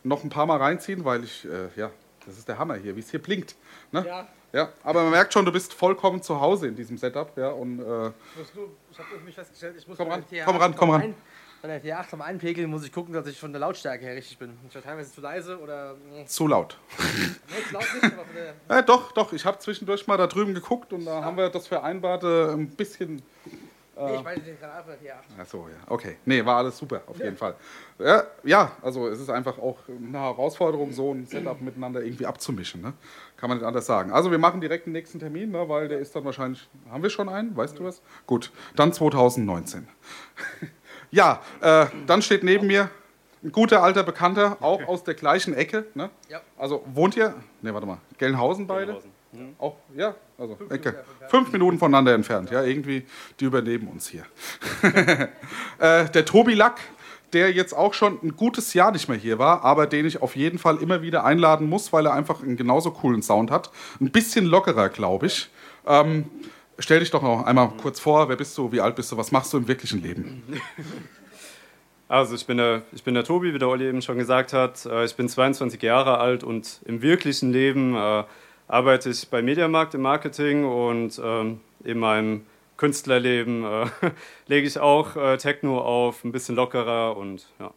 noch 0.02 0.24
ein 0.24 0.30
paar 0.30 0.46
Mal 0.46 0.56
reinziehen, 0.56 1.04
weil 1.04 1.24
ich, 1.24 1.44
äh, 1.44 1.68
ja, 1.76 1.90
das 2.26 2.38
ist 2.38 2.48
der 2.48 2.58
Hammer 2.58 2.76
hier, 2.76 2.96
wie 2.96 3.00
es 3.00 3.10
hier 3.10 3.22
blinkt. 3.22 3.56
Ne? 3.92 4.04
Ja. 4.06 4.26
Ja, 4.52 4.70
aber 4.82 5.02
man 5.02 5.10
merkt 5.10 5.34
schon, 5.34 5.44
du 5.44 5.52
bist 5.52 5.74
vollkommen 5.74 6.22
zu 6.22 6.40
Hause 6.40 6.68
in 6.68 6.74
diesem 6.74 6.96
Setup. 6.96 7.36
Ja, 7.36 7.50
und, 7.50 7.80
äh, 7.80 8.08
ich 8.90 8.98
habe 8.98 9.20
mich 9.24 9.34
festgestellt, 9.34 9.74
ich 9.78 9.86
muss 9.86 9.98
Komm 9.98 10.08
ran, 10.08 10.24
komm 10.44 10.56
ran, 10.56 10.74
komm 10.74 10.90
ran. 10.90 11.14
Bei 11.60 11.78
der 11.78 11.82
TH 11.82 12.12
am 12.12 12.22
Einpegeln 12.22 12.70
muss 12.70 12.84
ich 12.84 12.92
gucken, 12.92 13.12
dass 13.12 13.26
ich 13.26 13.38
von 13.38 13.52
der 13.52 13.60
Lautstärke 13.60 14.04
her 14.04 14.14
richtig 14.14 14.38
bin. 14.38 14.56
Ich 14.68 14.74
war 14.74 14.82
teilweise 14.82 15.12
zu 15.12 15.20
leise 15.20 15.58
oder. 15.58 15.96
Nee, 16.10 16.24
zu 16.24 16.46
laut. 16.46 16.78
zu 16.96 17.74
laut 17.74 17.84
nicht, 17.94 18.04
aber 18.04 18.24
von 18.24 18.34
der. 18.34 18.54
Ja, 18.76 18.82
doch, 18.82 19.12
doch. 19.12 19.32
Ich 19.32 19.44
habe 19.44 19.58
zwischendurch 19.58 20.06
mal 20.06 20.16
da 20.16 20.28
drüben 20.28 20.54
geguckt 20.54 20.92
und 20.92 21.04
da 21.04 21.24
haben 21.24 21.36
wir 21.36 21.48
das 21.48 21.66
vereinbarte 21.66 22.54
ein 22.56 22.68
bisschen. 22.68 23.22
Nee, 24.00 24.14
ich 24.14 24.24
weiß 24.24 24.44
den 24.44 24.60
Kanal 24.60 24.84
von 24.84 24.92
der 24.92 25.12
TH. 25.12 25.18
Ach 25.40 25.46
so, 25.46 25.68
ja. 25.68 25.74
Okay. 25.88 26.18
Nee, 26.24 26.44
war 26.44 26.58
alles 26.58 26.78
super, 26.78 27.02
auf 27.06 27.18
jeden 27.18 27.36
Fall. 27.36 27.56
Ja, 27.98 28.22
ja, 28.44 28.72
also 28.80 29.08
es 29.08 29.18
ist 29.18 29.28
einfach 29.28 29.58
auch 29.58 29.78
eine 29.88 30.20
Herausforderung, 30.20 30.92
so 30.92 31.12
ein 31.12 31.26
Setup 31.26 31.60
miteinander 31.60 32.02
irgendwie 32.02 32.24
abzumischen. 32.24 32.80
Ne? 32.80 32.92
Kann 33.36 33.48
man 33.48 33.58
nicht 33.58 33.66
anders 33.66 33.86
sagen. 33.86 34.12
Also 34.12 34.30
wir 34.30 34.38
machen 34.38 34.60
direkt 34.60 34.86
den 34.86 34.92
nächsten 34.92 35.18
Termin, 35.18 35.50
ne, 35.50 35.68
weil 35.68 35.88
der 35.88 35.98
ist 35.98 36.14
dann 36.14 36.24
wahrscheinlich. 36.24 36.68
Haben 36.88 37.02
wir 37.02 37.10
schon 37.10 37.28
einen? 37.28 37.56
Weißt 37.56 37.76
du 37.80 37.84
was? 37.84 38.00
Gut, 38.26 38.52
dann 38.76 38.92
2019. 38.92 39.88
ja, 41.10 41.40
äh, 41.60 41.86
dann 42.06 42.22
steht 42.22 42.42
neben 42.42 42.66
mir 42.66 42.90
ein 43.42 43.52
guter 43.52 43.82
alter 43.82 44.02
Bekannter, 44.02 44.58
auch 44.60 44.86
aus 44.88 45.04
der 45.04 45.14
gleichen 45.14 45.54
Ecke. 45.54 45.86
Ne? 45.94 46.10
Ja. 46.28 46.40
Also 46.56 46.84
wohnt 46.92 47.16
ihr? 47.16 47.34
Ne, 47.62 47.72
warte 47.72 47.86
mal. 47.86 47.98
Gelnhausen 48.18 48.66
beide? 48.66 48.86
Gelnhausen. 48.86 49.12
Auch, 49.58 49.76
ja, 49.94 50.14
also 50.38 50.56
Fünf 50.56 50.70
Ecke. 50.70 50.90
Minuten. 50.90 51.28
Fünf 51.28 51.52
Minuten 51.52 51.78
voneinander 51.78 52.14
entfernt. 52.14 52.50
Ja, 52.50 52.62
irgendwie, 52.62 53.04
die 53.38 53.44
übernehmen 53.44 53.88
uns 53.88 54.08
hier. 54.08 54.24
äh, 55.78 56.08
der 56.08 56.24
Tobi 56.24 56.54
Lack, 56.54 56.80
der 57.34 57.52
jetzt 57.52 57.74
auch 57.74 57.92
schon 57.92 58.18
ein 58.22 58.36
gutes 58.36 58.72
Jahr 58.72 58.90
nicht 58.90 59.08
mehr 59.08 59.18
hier 59.18 59.38
war, 59.38 59.64
aber 59.64 59.86
den 59.86 60.06
ich 60.06 60.22
auf 60.22 60.34
jeden 60.34 60.58
Fall 60.58 60.78
immer 60.78 61.02
wieder 61.02 61.24
einladen 61.24 61.68
muss, 61.68 61.92
weil 61.92 62.06
er 62.06 62.14
einfach 62.14 62.42
einen 62.42 62.56
genauso 62.56 62.90
coolen 62.90 63.22
Sound 63.22 63.50
hat. 63.50 63.70
Ein 64.00 64.10
bisschen 64.10 64.46
lockerer, 64.46 64.88
glaube 64.88 65.26
ich. 65.26 65.50
Ähm, 65.86 66.30
stell 66.78 67.00
dich 67.00 67.10
doch 67.10 67.22
noch 67.22 67.44
einmal 67.44 67.70
kurz 67.80 68.00
vor, 68.00 68.28
wer 68.28 68.36
bist 68.36 68.56
du, 68.56 68.72
wie 68.72 68.80
alt 68.80 68.96
bist 68.96 69.12
du, 69.12 69.16
was 69.16 69.32
machst 69.32 69.52
du 69.52 69.58
im 69.58 69.68
wirklichen 69.68 70.02
Leben? 70.02 70.42
Also 72.10 72.34
ich 72.34 72.46
bin, 72.46 72.56
der, 72.56 72.84
ich 72.92 73.04
bin 73.04 73.12
der 73.12 73.24
Tobi, 73.24 73.52
wie 73.52 73.58
der 73.58 73.68
Olli 73.68 73.86
eben 73.86 74.00
schon 74.00 74.16
gesagt 74.16 74.54
hat. 74.54 74.86
Äh, 74.86 75.04
Ich 75.04 75.14
bin 75.14 75.28
22 75.28 75.82
Jahre 75.82 76.16
alt 76.16 76.42
und 76.42 76.80
im 76.86 77.02
wirklichen 77.02 77.52
Leben 77.52 77.94
äh, 77.94 78.24
arbeite 78.66 79.10
ich 79.10 79.28
bei 79.28 79.42
Mediamarkt 79.42 79.92
im 79.92 80.00
Marketing 80.00 80.64
und 80.64 81.20
ähm, 81.22 81.60
in 81.84 81.98
meinem 81.98 82.46
Künstlerleben 82.78 83.62
äh, 83.62 83.86
lege 84.46 84.66
ich 84.66 84.78
auch 84.78 85.16
äh, 85.16 85.36
Techno 85.36 85.82
auf, 85.82 86.24
ein 86.24 86.32
bisschen 86.32 86.56
lockerer 86.56 87.14
und 87.14 87.46
ja. 87.60 87.72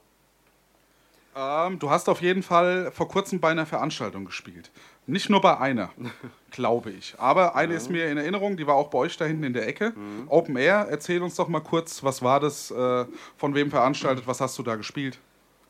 Ähm, 1.35 1.79
du 1.79 1.89
hast 1.89 2.07
auf 2.07 2.21
jeden 2.21 2.43
Fall 2.43 2.91
vor 2.91 3.09
kurzem 3.09 3.41
bei 3.41 3.49
einer 3.49 3.65
Veranstaltung 3.65 4.23
gespielt. 4.25 4.71
Nicht 5.07 5.29
nur 5.29 5.41
bei 5.41 5.57
einer, 5.57 5.89
glaube 6.51 6.91
ich. 6.91 7.15
Aber 7.17 7.55
eine 7.55 7.73
ist 7.73 7.89
mir 7.89 8.09
in 8.09 8.17
Erinnerung, 8.17 8.57
die 8.57 8.67
war 8.67 8.75
auch 8.75 8.89
bei 8.89 8.99
euch 8.99 9.17
da 9.17 9.25
hinten 9.25 9.43
in 9.43 9.53
der 9.53 9.67
Ecke. 9.67 9.93
Open 10.27 10.55
Air, 10.55 10.87
erzähl 10.89 11.21
uns 11.21 11.35
doch 11.35 11.47
mal 11.47 11.61
kurz, 11.61 12.03
was 12.03 12.21
war 12.21 12.39
das, 12.39 12.71
äh, 12.71 13.05
von 13.37 13.55
wem 13.55 13.71
veranstaltet, 13.71 14.27
was 14.27 14.41
hast 14.41 14.57
du 14.57 14.63
da 14.63 14.75
gespielt? 14.75 15.19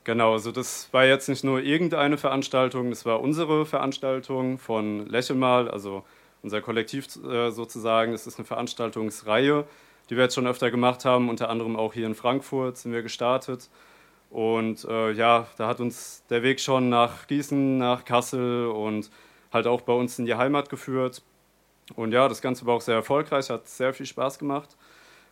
Genau, 0.04 0.34
also 0.34 0.52
das 0.52 0.90
war 0.92 1.06
jetzt 1.06 1.30
nicht 1.30 1.44
nur 1.44 1.62
irgendeine 1.62 2.18
Veranstaltung, 2.18 2.90
das 2.90 3.06
war 3.06 3.22
unsere 3.22 3.68
Veranstaltung 3.68 4.58
von 4.58 5.06
Lächel 5.08 5.36
mal, 5.36 5.70
also 5.70 6.04
unser 6.42 6.60
Kollektiv 6.62 7.08
äh, 7.24 7.52
sozusagen. 7.52 8.14
Es 8.14 8.26
ist 8.26 8.40
eine 8.40 8.46
Veranstaltungsreihe, 8.46 9.66
die 10.10 10.16
wir 10.16 10.24
jetzt 10.24 10.36
schon 10.36 10.48
öfter 10.48 10.72
gemacht 10.72 11.06
haben, 11.06 11.30
unter 11.30 11.50
anderem 11.50 11.76
auch 11.76 11.94
hier 11.94 12.08
in 12.08 12.16
Frankfurt 12.16 12.78
sind 12.78 12.94
wir 12.94 13.04
gestartet. 13.04 13.70
Und 14.32 14.86
äh, 14.86 15.12
ja, 15.12 15.48
da 15.58 15.68
hat 15.68 15.82
uns 15.82 16.24
der 16.30 16.42
Weg 16.42 16.62
schon 16.62 16.88
nach 16.90 17.28
Gießen, 17.28 17.78
nach 17.78 18.06
Kassel 18.06 18.68
und 18.68 19.12
halt 19.52 19.68
auch 19.68 19.82
bei 19.82 19.94
uns 19.94 20.18
in 20.20 20.26
die 20.26 20.36
Heimat 20.36 20.70
geführt. 20.70 21.22
Und 21.96 22.14
ja, 22.14 22.30
das 22.30 22.42
Ganze 22.42 22.66
war 22.66 22.76
auch 22.76 22.82
sehr 22.82 22.96
erfolgreich, 22.96 23.50
hat 23.50 23.68
sehr 23.68 23.94
viel 23.94 24.06
Spaß 24.06 24.40
gemacht. 24.40 24.78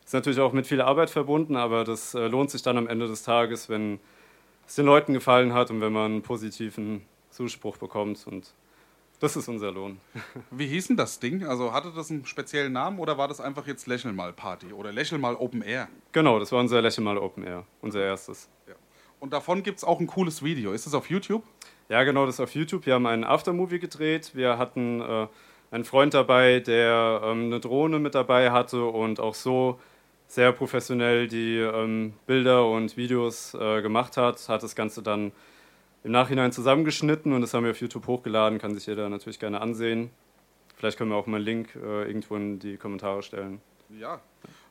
Ist 0.03 0.13
natürlich 0.13 0.39
auch 0.39 0.51
mit 0.51 0.67
viel 0.67 0.81
Arbeit 0.81 1.09
verbunden, 1.09 1.55
aber 1.55 1.85
das 1.85 2.13
äh, 2.13 2.27
lohnt 2.27 2.51
sich 2.51 2.61
dann 2.61 2.77
am 2.77 2.87
Ende 2.87 3.07
des 3.07 3.23
Tages, 3.23 3.69
wenn 3.69 3.99
es 4.67 4.75
den 4.75 4.85
Leuten 4.85 5.13
gefallen 5.13 5.53
hat 5.53 5.71
und 5.71 5.79
wenn 5.79 5.93
man 5.93 6.11
einen 6.11 6.21
positiven 6.21 7.05
Zuspruch 7.29 7.77
bekommt. 7.77 8.27
Und 8.27 8.53
das 9.21 9.37
ist 9.37 9.47
unser 9.47 9.71
Lohn. 9.71 10.01
Wie 10.51 10.67
hieß 10.67 10.87
denn 10.87 10.97
das 10.97 11.19
Ding? 11.19 11.45
Also 11.45 11.71
hatte 11.71 11.93
das 11.95 12.11
einen 12.11 12.25
speziellen 12.25 12.73
Namen 12.73 12.99
oder 12.99 13.17
war 13.17 13.29
das 13.29 13.39
einfach 13.39 13.65
jetzt 13.67 13.87
Lächel 13.87 14.11
mal 14.11 14.33
Party 14.33 14.73
oder 14.73 14.91
Lächel 14.91 15.19
mal 15.19 15.35
Open 15.35 15.61
Air? 15.61 15.87
Genau, 16.11 16.39
das 16.39 16.51
war 16.51 16.59
unser 16.59 16.81
Lächeln 16.81 17.05
mal 17.05 17.17
Open 17.17 17.43
Air, 17.45 17.65
unser 17.81 18.03
erstes. 18.03 18.49
Ja. 18.67 18.73
Und 19.19 19.33
davon 19.33 19.63
gibt 19.63 19.79
es 19.79 19.83
auch 19.83 19.99
ein 19.99 20.07
cooles 20.07 20.43
Video. 20.43 20.71
Ist 20.71 20.85
das 20.85 20.93
auf 20.93 21.09
YouTube? 21.09 21.43
Ja, 21.89 22.03
genau, 22.03 22.25
das 22.25 22.39
auf 22.39 22.55
YouTube. 22.55 22.85
Wir 22.85 22.93
haben 22.93 23.05
einen 23.05 23.23
Aftermovie 23.23 23.79
gedreht. 23.79 24.31
Wir 24.33 24.57
hatten 24.57 25.01
äh, 25.01 25.27
einen 25.71 25.83
Freund 25.83 26.13
dabei, 26.13 26.59
der 26.59 27.21
ähm, 27.23 27.45
eine 27.45 27.59
Drohne 27.59 27.99
mit 27.99 28.15
dabei 28.15 28.51
hatte 28.51 28.85
und 28.85 29.19
auch 29.19 29.35
so 29.35 29.79
sehr 30.27 30.51
professionell 30.51 31.27
die 31.27 31.57
ähm, 31.57 32.13
Bilder 32.27 32.67
und 32.69 32.95
Videos 32.95 33.55
äh, 33.55 33.81
gemacht 33.81 34.15
hat. 34.15 34.47
Hat 34.47 34.63
das 34.63 34.75
Ganze 34.75 35.01
dann 35.01 35.31
im 36.03 36.11
Nachhinein 36.11 36.51
zusammengeschnitten 36.51 37.33
und 37.33 37.41
das 37.41 37.53
haben 37.53 37.63
wir 37.63 37.71
auf 37.71 37.81
YouTube 37.81 38.07
hochgeladen. 38.07 38.59
Kann 38.59 38.73
sich 38.75 38.85
jeder 38.85 39.09
natürlich 39.09 39.39
gerne 39.39 39.59
ansehen. 39.59 40.11
Vielleicht 40.77 40.97
können 40.97 41.09
wir 41.09 41.17
auch 41.17 41.25
mal 41.25 41.37
einen 41.37 41.45
Link 41.45 41.75
äh, 41.75 42.07
irgendwo 42.07 42.35
in 42.35 42.59
die 42.59 42.77
Kommentare 42.77 43.21
stellen. 43.21 43.59
Ja, 43.89 44.21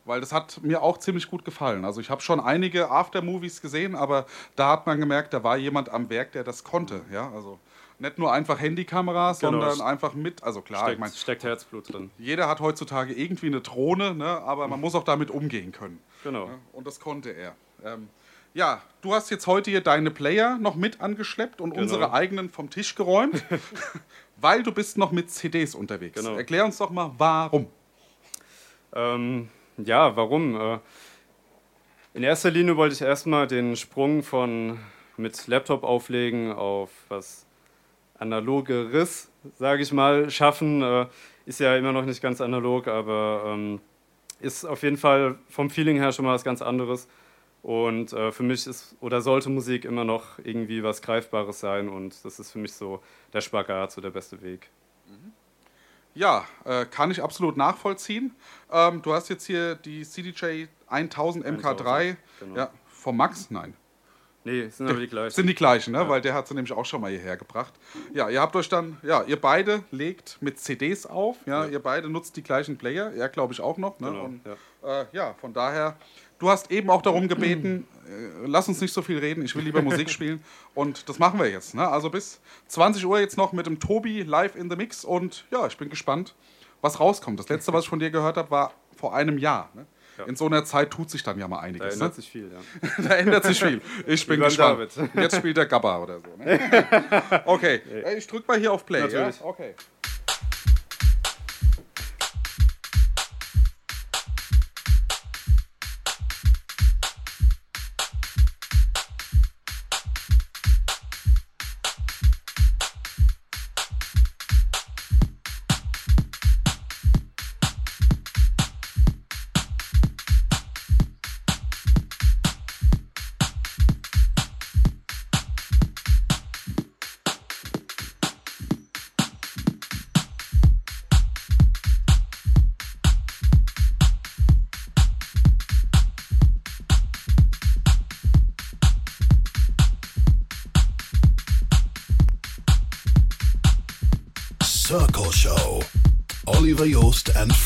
weil 0.08 0.20
das 0.20 0.32
hat 0.32 0.60
mir 0.62 0.82
auch 0.82 0.98
ziemlich 0.98 1.30
gut 1.30 1.44
gefallen. 1.44 1.84
Also 1.84 2.00
ich 2.00 2.10
habe 2.10 2.20
schon 2.22 2.40
einige 2.40 2.90
Aftermovies 2.90 3.60
gesehen, 3.60 3.94
aber 3.94 4.26
da 4.56 4.72
hat 4.72 4.86
man 4.86 4.98
gemerkt, 4.98 5.32
da 5.34 5.44
war 5.44 5.56
jemand 5.56 5.90
am 5.90 6.10
Werk, 6.10 6.32
der 6.32 6.42
das 6.44 6.64
konnte. 6.64 7.02
Ja, 7.12 7.30
also 7.32 7.58
nicht 8.00 8.18
nur 8.18 8.32
einfach 8.32 8.58
Handykamera, 8.60 9.32
Genau. 9.32 9.60
sondern 9.60 9.80
einfach 9.80 10.14
mit. 10.14 10.42
Also 10.42 10.62
klar, 10.62 10.80
ich 10.82 10.86
Steckt, 10.86 11.00
meine, 11.00 11.12
steckt 11.12 11.44
Herzblut 11.44 11.92
drin. 11.92 12.10
jeder 12.18 12.48
hat 12.48 12.60
heutzutage 12.60 13.12
irgendwie 13.12 13.46
eine 13.48 13.60
Drohne, 13.60 14.14
ne? 14.14 14.26
aber 14.26 14.66
man 14.68 14.80
muss 14.80 14.94
auch 14.94 15.04
damit 15.04 15.30
umgehen 15.30 15.72
können. 15.72 16.00
Genau. 16.24 16.46
Ja, 16.46 16.54
und 16.72 16.86
das 16.86 17.00
konnte 17.00 17.30
er. 17.30 17.54
Ähm, 17.84 18.08
ja, 18.54 18.80
du 19.02 19.14
hast 19.14 19.30
jetzt 19.30 19.46
heute 19.46 19.70
hier 19.70 19.82
deine 19.82 20.10
Player 20.10 20.58
noch 20.58 20.74
mit 20.74 21.00
angeschleppt 21.00 21.60
und 21.60 21.70
Genau. 21.70 21.82
unsere 21.82 22.12
eigenen 22.12 22.48
vom 22.50 22.70
Tisch 22.70 22.94
geräumt, 22.94 23.44
weil 24.40 24.62
du 24.62 24.72
bist 24.72 24.96
noch 24.96 25.12
mit 25.12 25.30
CDs 25.30 25.74
unterwegs. 25.74 26.20
Genau. 26.20 26.36
Erklär 26.36 26.64
uns 26.64 26.78
doch 26.78 26.90
mal, 26.90 27.12
warum. 27.18 27.66
Ähm, 28.94 29.48
ja, 29.84 30.16
warum? 30.16 30.60
Äh, 30.60 30.78
in 32.14 32.22
erster 32.22 32.50
Linie 32.50 32.76
wollte 32.76 32.94
ich 32.94 33.02
erstmal 33.02 33.46
den 33.46 33.76
Sprung 33.76 34.22
von 34.22 34.78
mit 35.16 35.46
Laptop 35.46 35.82
auflegen 35.84 36.52
auf 36.52 36.90
was 37.08 37.46
analogeres, 38.18 39.30
sage 39.58 39.82
ich 39.82 39.92
mal, 39.92 40.30
schaffen. 40.30 40.82
Äh, 40.82 41.06
ist 41.46 41.60
ja 41.60 41.76
immer 41.76 41.92
noch 41.92 42.04
nicht 42.04 42.20
ganz 42.20 42.40
analog, 42.40 42.88
aber 42.88 43.44
ähm, 43.46 43.80
ist 44.40 44.64
auf 44.64 44.82
jeden 44.82 44.96
Fall 44.96 45.36
vom 45.48 45.70
Feeling 45.70 45.96
her 45.96 46.12
schon 46.12 46.24
mal 46.24 46.34
was 46.34 46.44
ganz 46.44 46.62
anderes. 46.62 47.08
Und 47.62 48.12
äh, 48.12 48.30
für 48.30 48.44
mich 48.44 48.66
ist 48.66 48.96
oder 49.00 49.20
sollte 49.20 49.50
Musik 49.50 49.84
immer 49.84 50.04
noch 50.04 50.38
irgendwie 50.42 50.82
was 50.82 51.02
Greifbares 51.02 51.60
sein 51.60 51.88
und 51.88 52.24
das 52.24 52.38
ist 52.38 52.52
für 52.52 52.58
mich 52.58 52.72
so 52.72 53.02
der 53.32 53.40
Spagat, 53.40 53.92
so 53.92 54.00
der 54.00 54.10
beste 54.10 54.40
Weg. 54.42 54.70
Ja, 56.18 56.44
äh, 56.64 56.84
kann 56.84 57.12
ich 57.12 57.22
absolut 57.22 57.56
nachvollziehen. 57.56 58.34
Ähm, 58.72 59.02
du 59.02 59.14
hast 59.14 59.28
jetzt 59.28 59.46
hier 59.46 59.76
die 59.76 60.02
CDJ 60.02 60.66
1000 60.88 61.46
MK3. 61.46 62.16
genau. 62.40 62.56
Ja, 62.56 62.70
vom 62.88 63.16
Max? 63.16 63.52
Nein. 63.52 63.74
Nee, 64.42 64.68
sind 64.68 64.88
aber 64.88 64.98
die 64.98 65.06
gleichen. 65.06 65.34
Sind 65.34 65.46
die 65.46 65.54
gleichen, 65.54 65.92
ne? 65.92 66.08
weil 66.08 66.20
der 66.20 66.34
hat 66.34 66.48
sie 66.48 66.54
nämlich 66.54 66.72
auch 66.72 66.84
schon 66.84 67.02
mal 67.02 67.10
hierher 67.10 67.36
gebracht. 67.36 67.72
Ja, 68.12 68.28
ihr 68.30 68.40
habt 68.40 68.56
euch 68.56 68.68
dann, 68.68 68.96
ja, 69.02 69.22
ihr 69.24 69.40
beide 69.40 69.84
legt 69.92 70.38
mit 70.40 70.58
CDs 70.58 71.06
auf, 71.06 71.36
ja, 71.46 71.66
ihr 71.66 71.80
beide 71.80 72.08
nutzt 72.08 72.36
die 72.36 72.42
gleichen 72.42 72.78
Player, 72.78 73.12
er 73.12 73.28
glaube 73.28 73.52
ich 73.52 73.60
auch 73.60 73.78
noch. 73.78 74.00
Ne? 74.00 74.10
Genau, 74.10 74.24
Und, 74.24 74.40
ja. 74.82 75.02
Äh, 75.02 75.06
ja, 75.12 75.34
von 75.34 75.52
daher, 75.52 75.96
du 76.38 76.48
hast 76.50 76.70
eben 76.70 76.90
auch 76.90 77.02
darum 77.02 77.28
gebeten, 77.28 77.86
äh, 78.06 78.46
lass 78.46 78.68
uns 78.68 78.80
nicht 78.80 78.92
so 78.92 79.02
viel 79.02 79.18
reden, 79.18 79.44
ich 79.44 79.54
will 79.56 79.62
lieber 79.64 79.82
Musik 79.82 80.08
spielen 80.10 80.42
und 80.74 81.08
das 81.08 81.18
machen 81.18 81.38
wir 81.38 81.48
jetzt. 81.50 81.74
Ne? 81.74 81.86
Also 81.86 82.10
bis 82.10 82.40
20 82.68 83.04
Uhr 83.06 83.20
jetzt 83.20 83.36
noch 83.36 83.52
mit 83.52 83.66
dem 83.66 83.78
Tobi 83.80 84.22
live 84.22 84.56
in 84.56 84.70
the 84.70 84.76
Mix 84.76 85.04
und 85.04 85.44
ja, 85.50 85.66
ich 85.66 85.76
bin 85.76 85.88
gespannt, 85.90 86.34
was 86.80 87.00
rauskommt. 87.00 87.38
Das 87.38 87.48
letzte, 87.48 87.72
was 87.72 87.84
ich 87.84 87.90
von 87.90 87.98
dir 87.98 88.10
gehört 88.10 88.36
habe, 88.36 88.50
war 88.50 88.72
vor 88.96 89.14
einem 89.14 89.38
Jahr. 89.38 89.68
Ne? 89.74 89.86
Ja. 90.16 90.24
In 90.24 90.34
so 90.34 90.46
einer 90.46 90.64
Zeit 90.64 90.90
tut 90.90 91.10
sich 91.10 91.22
dann 91.22 91.38
ja 91.38 91.46
mal 91.46 91.58
Da 91.58 91.62
einiges. 91.62 91.94
ändert 91.94 92.10
Ne? 92.10 92.14
sich 92.22 92.28
viel, 92.30 92.50
ja. 92.52 92.88
Da 93.08 93.14
ändert 93.14 93.44
sich 93.44 93.60
viel. 93.62 93.80
Ich 94.06 94.26
bin 94.26 94.40
gespannt. 94.40 94.90
David. 94.96 95.10
Jetzt 95.14 95.36
spielt 95.36 95.56
der 95.56 95.66
Gabba 95.66 95.98
oder 96.02 96.18
so. 96.18 96.26
Ne? 96.36 96.58
Okay, 97.44 97.80
Äh, 98.04 98.16
ich 98.18 98.26
drück 98.26 98.46
mal 98.48 98.58
hier 98.58 98.72
auf 98.72 98.84
Play. 98.84 99.00
Natürlich. 99.02 99.38
Ja? 99.38 99.44
Okay. 99.46 99.74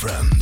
Joost 0.02 0.41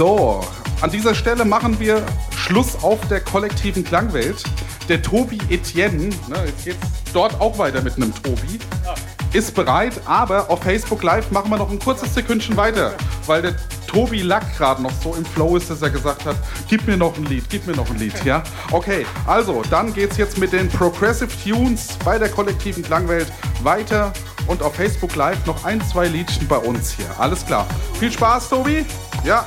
So, 0.00 0.40
an 0.80 0.90
dieser 0.90 1.14
Stelle 1.14 1.44
machen 1.44 1.78
wir 1.78 2.02
Schluss 2.34 2.82
auf 2.82 2.98
der 3.08 3.20
kollektiven 3.20 3.84
Klangwelt. 3.84 4.42
Der 4.88 5.02
Tobi 5.02 5.38
Etienne, 5.50 6.08
ne, 6.26 6.42
jetzt 6.46 6.64
geht's 6.64 6.78
dort 7.12 7.38
auch 7.38 7.58
weiter 7.58 7.82
mit 7.82 7.96
einem 7.96 8.14
Tobi, 8.22 8.58
ist 9.34 9.54
bereit, 9.54 10.00
aber 10.06 10.48
auf 10.48 10.62
Facebook 10.62 11.02
Live 11.02 11.30
machen 11.32 11.50
wir 11.50 11.58
noch 11.58 11.70
ein 11.70 11.78
kurzes 11.78 12.14
Sekündchen 12.14 12.56
weiter, 12.56 12.94
weil 13.26 13.42
der 13.42 13.56
Tobi 13.86 14.22
Lack 14.22 14.56
gerade 14.56 14.80
noch 14.80 14.92
so 15.02 15.14
im 15.14 15.24
Flow 15.26 15.58
ist, 15.58 15.68
dass 15.68 15.82
er 15.82 15.90
gesagt 15.90 16.24
hat, 16.24 16.36
gib 16.66 16.86
mir 16.86 16.96
noch 16.96 17.14
ein 17.18 17.26
Lied, 17.26 17.44
gib 17.50 17.66
mir 17.66 17.76
noch 17.76 17.90
ein 17.90 17.98
Lied, 17.98 18.24
ja? 18.24 18.42
Okay, 18.72 19.04
also, 19.26 19.62
dann 19.68 19.92
geht's 19.92 20.16
jetzt 20.16 20.38
mit 20.38 20.54
den 20.54 20.70
Progressive 20.70 21.28
Tunes 21.44 21.88
bei 22.06 22.18
der 22.18 22.30
kollektiven 22.30 22.82
Klangwelt 22.82 23.30
weiter 23.62 24.14
und 24.46 24.62
auf 24.62 24.76
Facebook 24.76 25.14
Live 25.14 25.44
noch 25.44 25.62
ein, 25.66 25.78
zwei 25.92 26.06
Liedchen 26.08 26.48
bei 26.48 26.56
uns 26.56 26.92
hier. 26.92 27.10
Alles 27.18 27.44
klar. 27.44 27.66
Viel 27.98 28.10
Spaß, 28.10 28.48
Tobi. 28.48 28.86
Ja. 29.24 29.46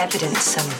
evidence 0.00 0.40
some 0.40 0.79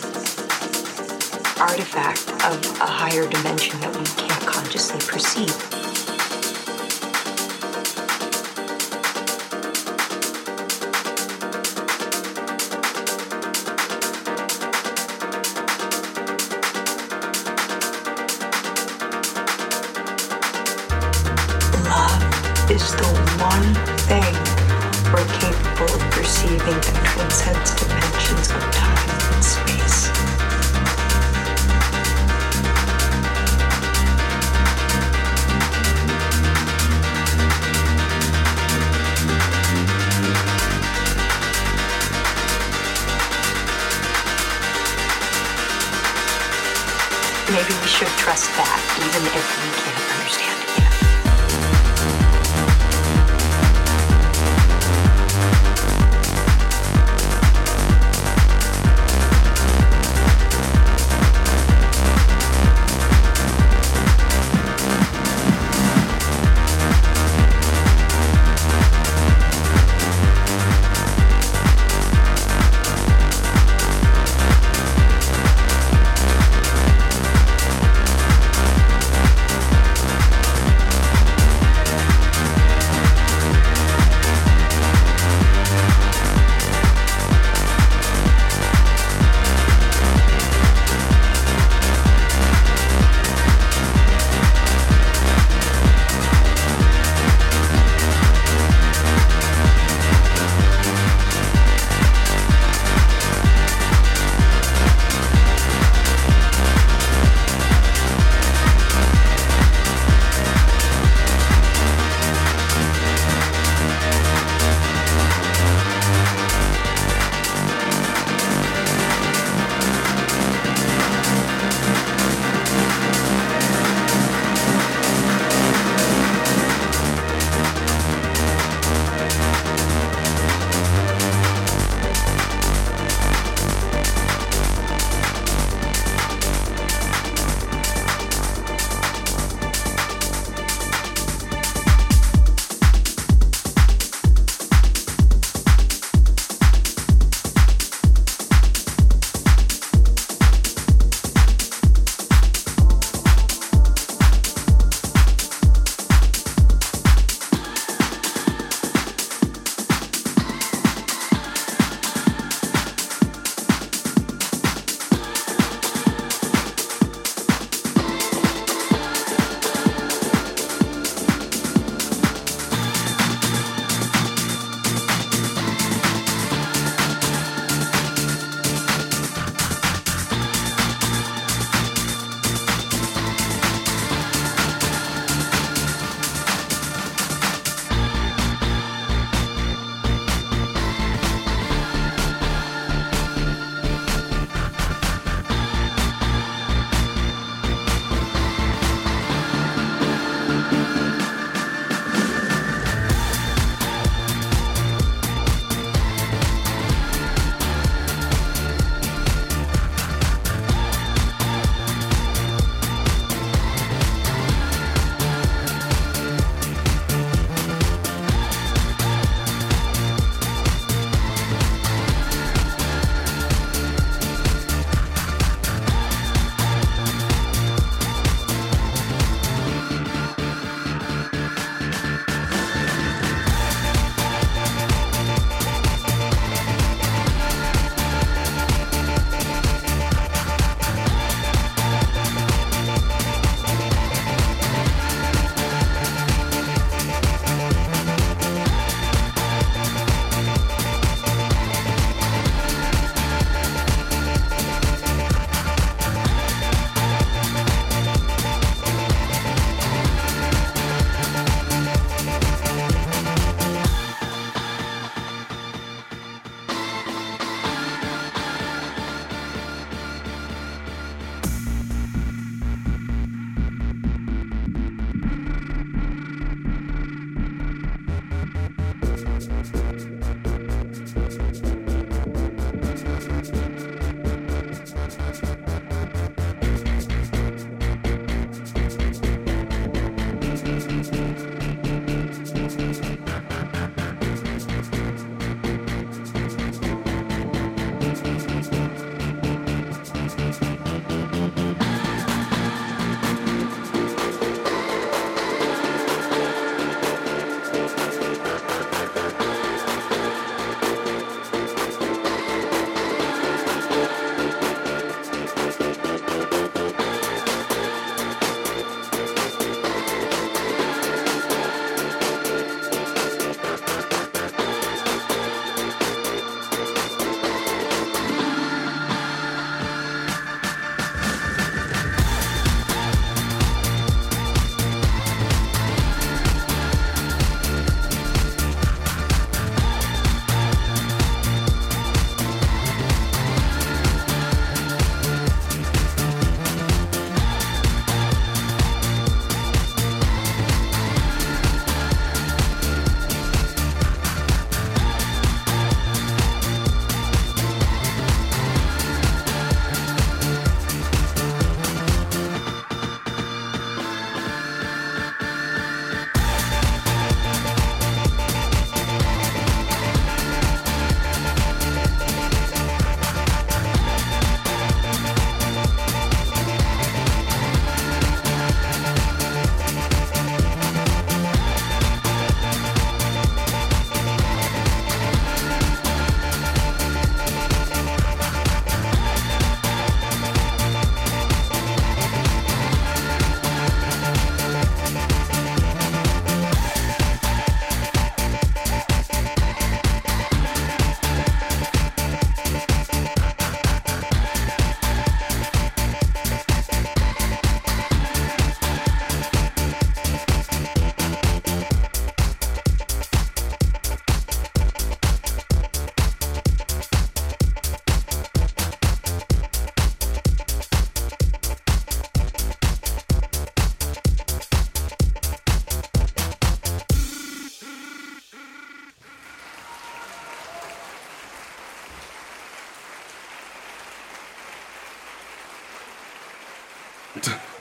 maybe 47.61 47.75
we 47.83 47.89
should 47.89 48.09
trust 48.17 48.49
that 48.57 48.81
even 48.97 49.27
if 49.37 49.47
we 49.63 49.71
can't. 49.83 49.90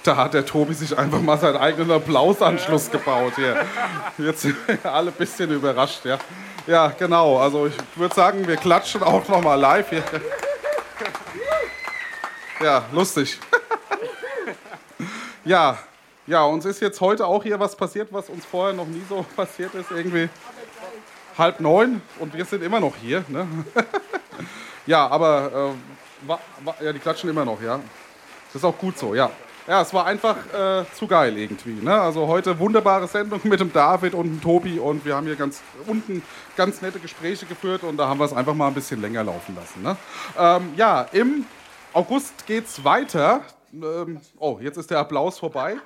Da 0.10 0.18
hat 0.18 0.34
der 0.34 0.44
Tobi 0.44 0.74
sich 0.74 0.98
einfach 0.98 1.22
mal 1.22 1.38
seinen 1.38 1.58
eigenen 1.58 1.92
Applausanschluss 1.92 2.90
gebaut 2.90 3.34
hier. 3.36 3.64
Jetzt 4.18 4.42
sind 4.42 4.56
wir 4.84 4.92
alle 4.92 5.12
ein 5.12 5.14
bisschen 5.16 5.52
überrascht, 5.52 6.04
ja. 6.04 6.18
Ja, 6.66 6.88
genau. 6.98 7.38
Also 7.38 7.68
ich 7.68 7.76
würde 7.94 8.16
sagen, 8.16 8.48
wir 8.48 8.58
klatschen 8.58 9.04
auch 9.04 9.28
noch 9.28 9.40
mal 9.44 9.54
live 9.54 9.88
hier. 9.92 10.04
Ja, 12.60 12.86
lustig. 12.92 13.40
Ja, 15.46 15.78
ja, 16.26 16.44
uns 16.44 16.66
ist 16.66 16.82
jetzt 16.82 17.00
heute 17.02 17.28
auch 17.28 17.44
hier 17.44 17.60
was 17.60 17.76
passiert, 17.76 18.12
was 18.12 18.30
uns 18.30 18.46
vorher 18.46 18.74
noch 18.74 18.88
nie 18.88 19.04
so 19.08 19.24
passiert 19.36 19.76
ist. 19.76 19.92
Irgendwie 19.92 20.28
halb 21.38 21.60
neun 21.60 22.02
und 22.18 22.34
wir 22.34 22.46
sind 22.46 22.64
immer 22.64 22.80
noch 22.80 22.96
hier. 22.96 23.24
Ne? 23.28 23.48
Ja, 24.88 25.08
aber 25.08 25.76
äh, 25.76 26.28
wa, 26.28 26.40
wa, 26.64 26.76
ja, 26.82 26.94
die 26.94 27.00
klatschen 27.00 27.30
immer 27.30 27.46
noch, 27.46 27.62
ja. 27.62 27.80
Das 28.48 28.56
ist 28.56 28.64
auch 28.64 28.78
gut 28.78 28.98
so, 28.98 29.14
ja. 29.14 29.30
Ja, 29.70 29.84
es 29.84 29.94
war 29.94 30.08
einfach 30.08 30.36
äh, 30.52 30.84
zu 30.96 31.06
geil 31.06 31.38
irgendwie. 31.38 31.74
Ne? 31.74 31.94
Also 31.94 32.26
heute 32.26 32.58
wunderbare 32.58 33.08
Sendung 33.08 33.40
mit 33.44 33.60
dem 33.60 33.72
David 33.72 34.16
und 34.16 34.26
dem 34.26 34.42
Tobi 34.42 34.80
und 34.80 35.06
wir 35.06 35.16
haben 35.16 35.28
hier 35.28 35.36
ganz 35.36 35.62
unten 35.86 36.24
ganz 36.58 36.82
nette 36.82 37.00
Gespräche 37.00 37.46
geführt 37.46 37.84
und 37.84 37.98
da 37.98 38.08
haben 38.08 38.20
wir 38.20 38.26
es 38.26 38.34
einfach 38.34 38.56
mal 38.56 38.70
ein 38.70 38.74
bisschen 38.74 39.00
länger 39.00 39.24
laufen 39.24 39.56
lassen. 39.56 39.84
Ne? 39.84 39.96
Ähm, 40.40 40.74
ja, 40.76 41.04
im 41.12 41.46
August 41.94 42.48
geht's 42.48 42.84
weiter. 42.84 43.42
Ähm, 43.72 44.20
oh, 44.40 44.58
jetzt 44.60 44.78
ist 44.78 44.90
der 44.90 44.98
Applaus 44.98 45.38
vorbei. 45.38 45.78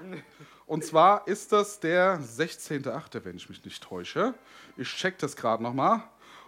Und 0.65 0.85
zwar 0.85 1.27
ist 1.27 1.51
das 1.51 1.81
der 1.81 2.21
16.8., 2.21 3.25
wenn 3.25 3.35
ich 3.35 3.49
mich 3.49 3.65
nicht 3.65 3.83
täusche. 3.83 4.33
Ich 4.77 4.95
check 4.95 5.17
das 5.17 5.35
gerade 5.35 5.61
nochmal. 5.61 6.03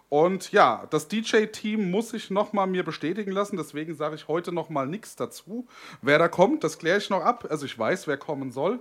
Und 0.09 0.51
ja, 0.51 0.85
das 0.91 1.07
DJ-Team 1.07 1.89
muss 1.89 2.13
ich 2.13 2.29
nochmal 2.29 2.67
mir 2.67 2.83
bestätigen 2.83 3.31
lassen, 3.31 3.57
deswegen 3.57 3.95
sage 3.95 4.15
ich 4.15 4.27
heute 4.27 4.51
nochmal 4.51 4.87
nichts 4.87 5.15
dazu. 5.15 5.67
Wer 6.01 6.19
da 6.19 6.27
kommt, 6.27 6.63
das 6.63 6.77
kläre 6.77 6.99
ich 6.99 7.09
noch 7.09 7.23
ab. 7.23 7.47
Also 7.49 7.65
ich 7.65 7.77
weiß, 7.77 8.07
wer 8.07 8.17
kommen 8.17 8.51
soll, 8.51 8.79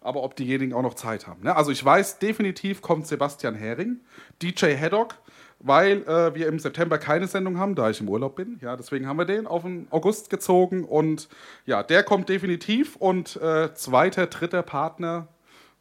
aber 0.00 0.22
ob 0.22 0.36
diejenigen 0.36 0.74
auch 0.74 0.82
noch 0.82 0.94
Zeit 0.94 1.26
haben. 1.26 1.42
Ne? 1.42 1.56
Also 1.56 1.70
ich 1.70 1.84
weiß, 1.84 2.18
definitiv 2.18 2.82
kommt 2.82 3.06
Sebastian 3.06 3.54
Hering, 3.54 4.00
DJ 4.42 4.76
Haddock, 4.76 5.14
weil 5.58 6.02
äh, 6.02 6.34
wir 6.34 6.46
im 6.46 6.58
September 6.58 6.98
keine 6.98 7.26
Sendung 7.26 7.58
haben, 7.58 7.74
da 7.74 7.88
ich 7.88 8.00
im 8.00 8.08
Urlaub 8.08 8.36
bin. 8.36 8.58
Ja, 8.60 8.76
deswegen 8.76 9.08
haben 9.08 9.16
wir 9.16 9.24
den 9.24 9.46
auf 9.46 9.62
den 9.62 9.86
August 9.90 10.28
gezogen 10.28 10.84
und 10.84 11.28
ja, 11.64 11.82
der 11.82 12.02
kommt 12.02 12.28
definitiv 12.28 12.96
und 12.96 13.36
äh, 13.36 13.72
zweiter, 13.74 14.26
dritter 14.26 14.62
Partner 14.62 15.28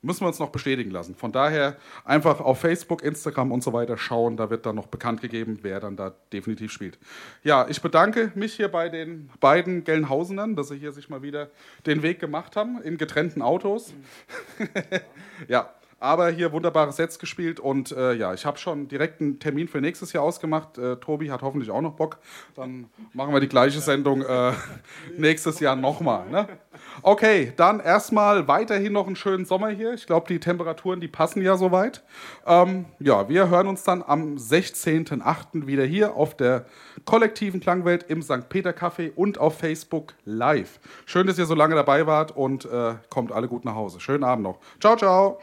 müssen 0.06 0.22
wir 0.22 0.28
uns 0.28 0.40
noch 0.40 0.50
bestätigen 0.50 0.92
lassen. 0.92 1.16
Von 1.16 1.32
daher 1.32 1.78
einfach 2.04 2.40
auf 2.40 2.60
Facebook, 2.60 3.04
Instagram 3.04 3.52
und 3.52 3.64
so 3.64 3.74
weiter 3.74 3.98
schauen. 3.98 4.38
Da 4.38 4.50
wird 4.50 4.66
dann 4.66 4.76
noch 4.76 4.88
bekannt 4.88 5.22
gegeben, 5.22 5.60
wer 5.62 5.80
dann 5.80 5.96
da 5.98 6.14
definitiv 6.32 6.72
spielt. 6.72 6.98
Ja, 7.44 7.68
ich 7.68 7.82
bedanke 7.82 8.32
mich 8.36 8.54
hier 8.54 8.70
bei 8.70 8.90
den 8.90 9.30
beiden 9.40 9.84
Gelnhausenern, 9.84 10.56
dass 10.56 10.70
sie 10.70 10.78
hier 10.78 10.92
sich 10.92 11.10
mal 11.10 11.22
wieder 11.22 11.50
den 11.86 12.04
Weg 12.04 12.20
gemacht 12.20 12.56
haben 12.56 12.82
in 12.82 12.98
getrennten 12.98 13.42
Autos. 13.42 13.94
ja. 15.48 15.74
Aber 16.06 16.30
hier 16.30 16.52
wunderbare 16.52 16.92
Sets 16.92 17.18
gespielt 17.18 17.60
und 17.60 17.92
äh, 17.92 18.14
ja, 18.14 18.32
ich 18.32 18.46
habe 18.46 18.60
schon 18.60 18.88
direkt 18.88 19.22
einen 19.22 19.40
Termin 19.40 19.68
für 19.68 19.82
nächstes 19.82 20.14
Jahr 20.14 20.24
ausgemacht. 20.24 20.78
Äh, 20.78 20.98
Tobi 20.98 21.32
hat 21.32 21.42
hoffentlich 21.42 21.72
auch 21.72 21.82
noch 21.82 21.94
Bock. 21.94 22.20
Dann 22.54 22.92
machen 23.14 23.34
wir 23.34 23.40
die 23.40 23.48
gleiche 23.48 23.80
Sendung 23.80 24.22
äh, 24.22 24.52
nächstes 25.18 25.60
Jahr 25.60 25.76
nochmal. 25.76 26.30
Ne? 26.30 26.48
Okay, 27.02 27.54
dann 27.56 27.80
erstmal 27.80 28.48
weiterhin 28.48 28.94
noch 28.94 29.08
einen 29.08 29.16
schönen 29.16 29.46
Sommer 29.46 29.70
hier. 29.70 29.96
Ich 29.96 30.06
glaube, 30.06 30.28
die 30.28 30.40
Temperaturen, 30.40 31.02
die 31.02 31.08
passen 31.08 31.42
ja 31.42 31.58
soweit. 31.58 32.04
Ähm, 32.46 32.86
ja, 33.00 33.28
wir 33.28 33.50
hören 33.50 33.66
uns 33.66 33.82
dann 33.82 34.04
am 34.06 34.36
16.08. 34.36 35.66
wieder 35.66 35.86
hier 35.86 36.16
auf 36.16 36.38
der 36.38 36.68
kollektiven 37.06 37.62
Klangwelt 37.62 38.04
im 38.10 38.22
St. 38.22 38.48
Peter 38.50 38.74
Café 38.74 39.12
und 39.16 39.40
auf 39.40 39.58
Facebook 39.58 40.14
live. 40.24 40.80
Schön, 41.08 41.26
dass 41.26 41.40
ihr 41.40 41.48
so 41.48 41.56
lange 41.56 41.74
dabei 41.74 42.06
wart 42.06 42.30
und 42.38 42.66
äh, 42.66 42.94
kommt 43.10 43.32
alle 43.32 43.48
gut 43.48 43.66
nach 43.66 43.74
Hause. 43.74 44.00
Schönen 44.00 44.24
Abend 44.24 44.44
noch. 44.44 44.60
Ciao, 44.80 44.96
ciao. 44.96 45.40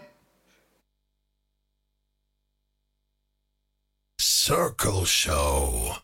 Circle 4.24 5.04
Show. 5.04 5.96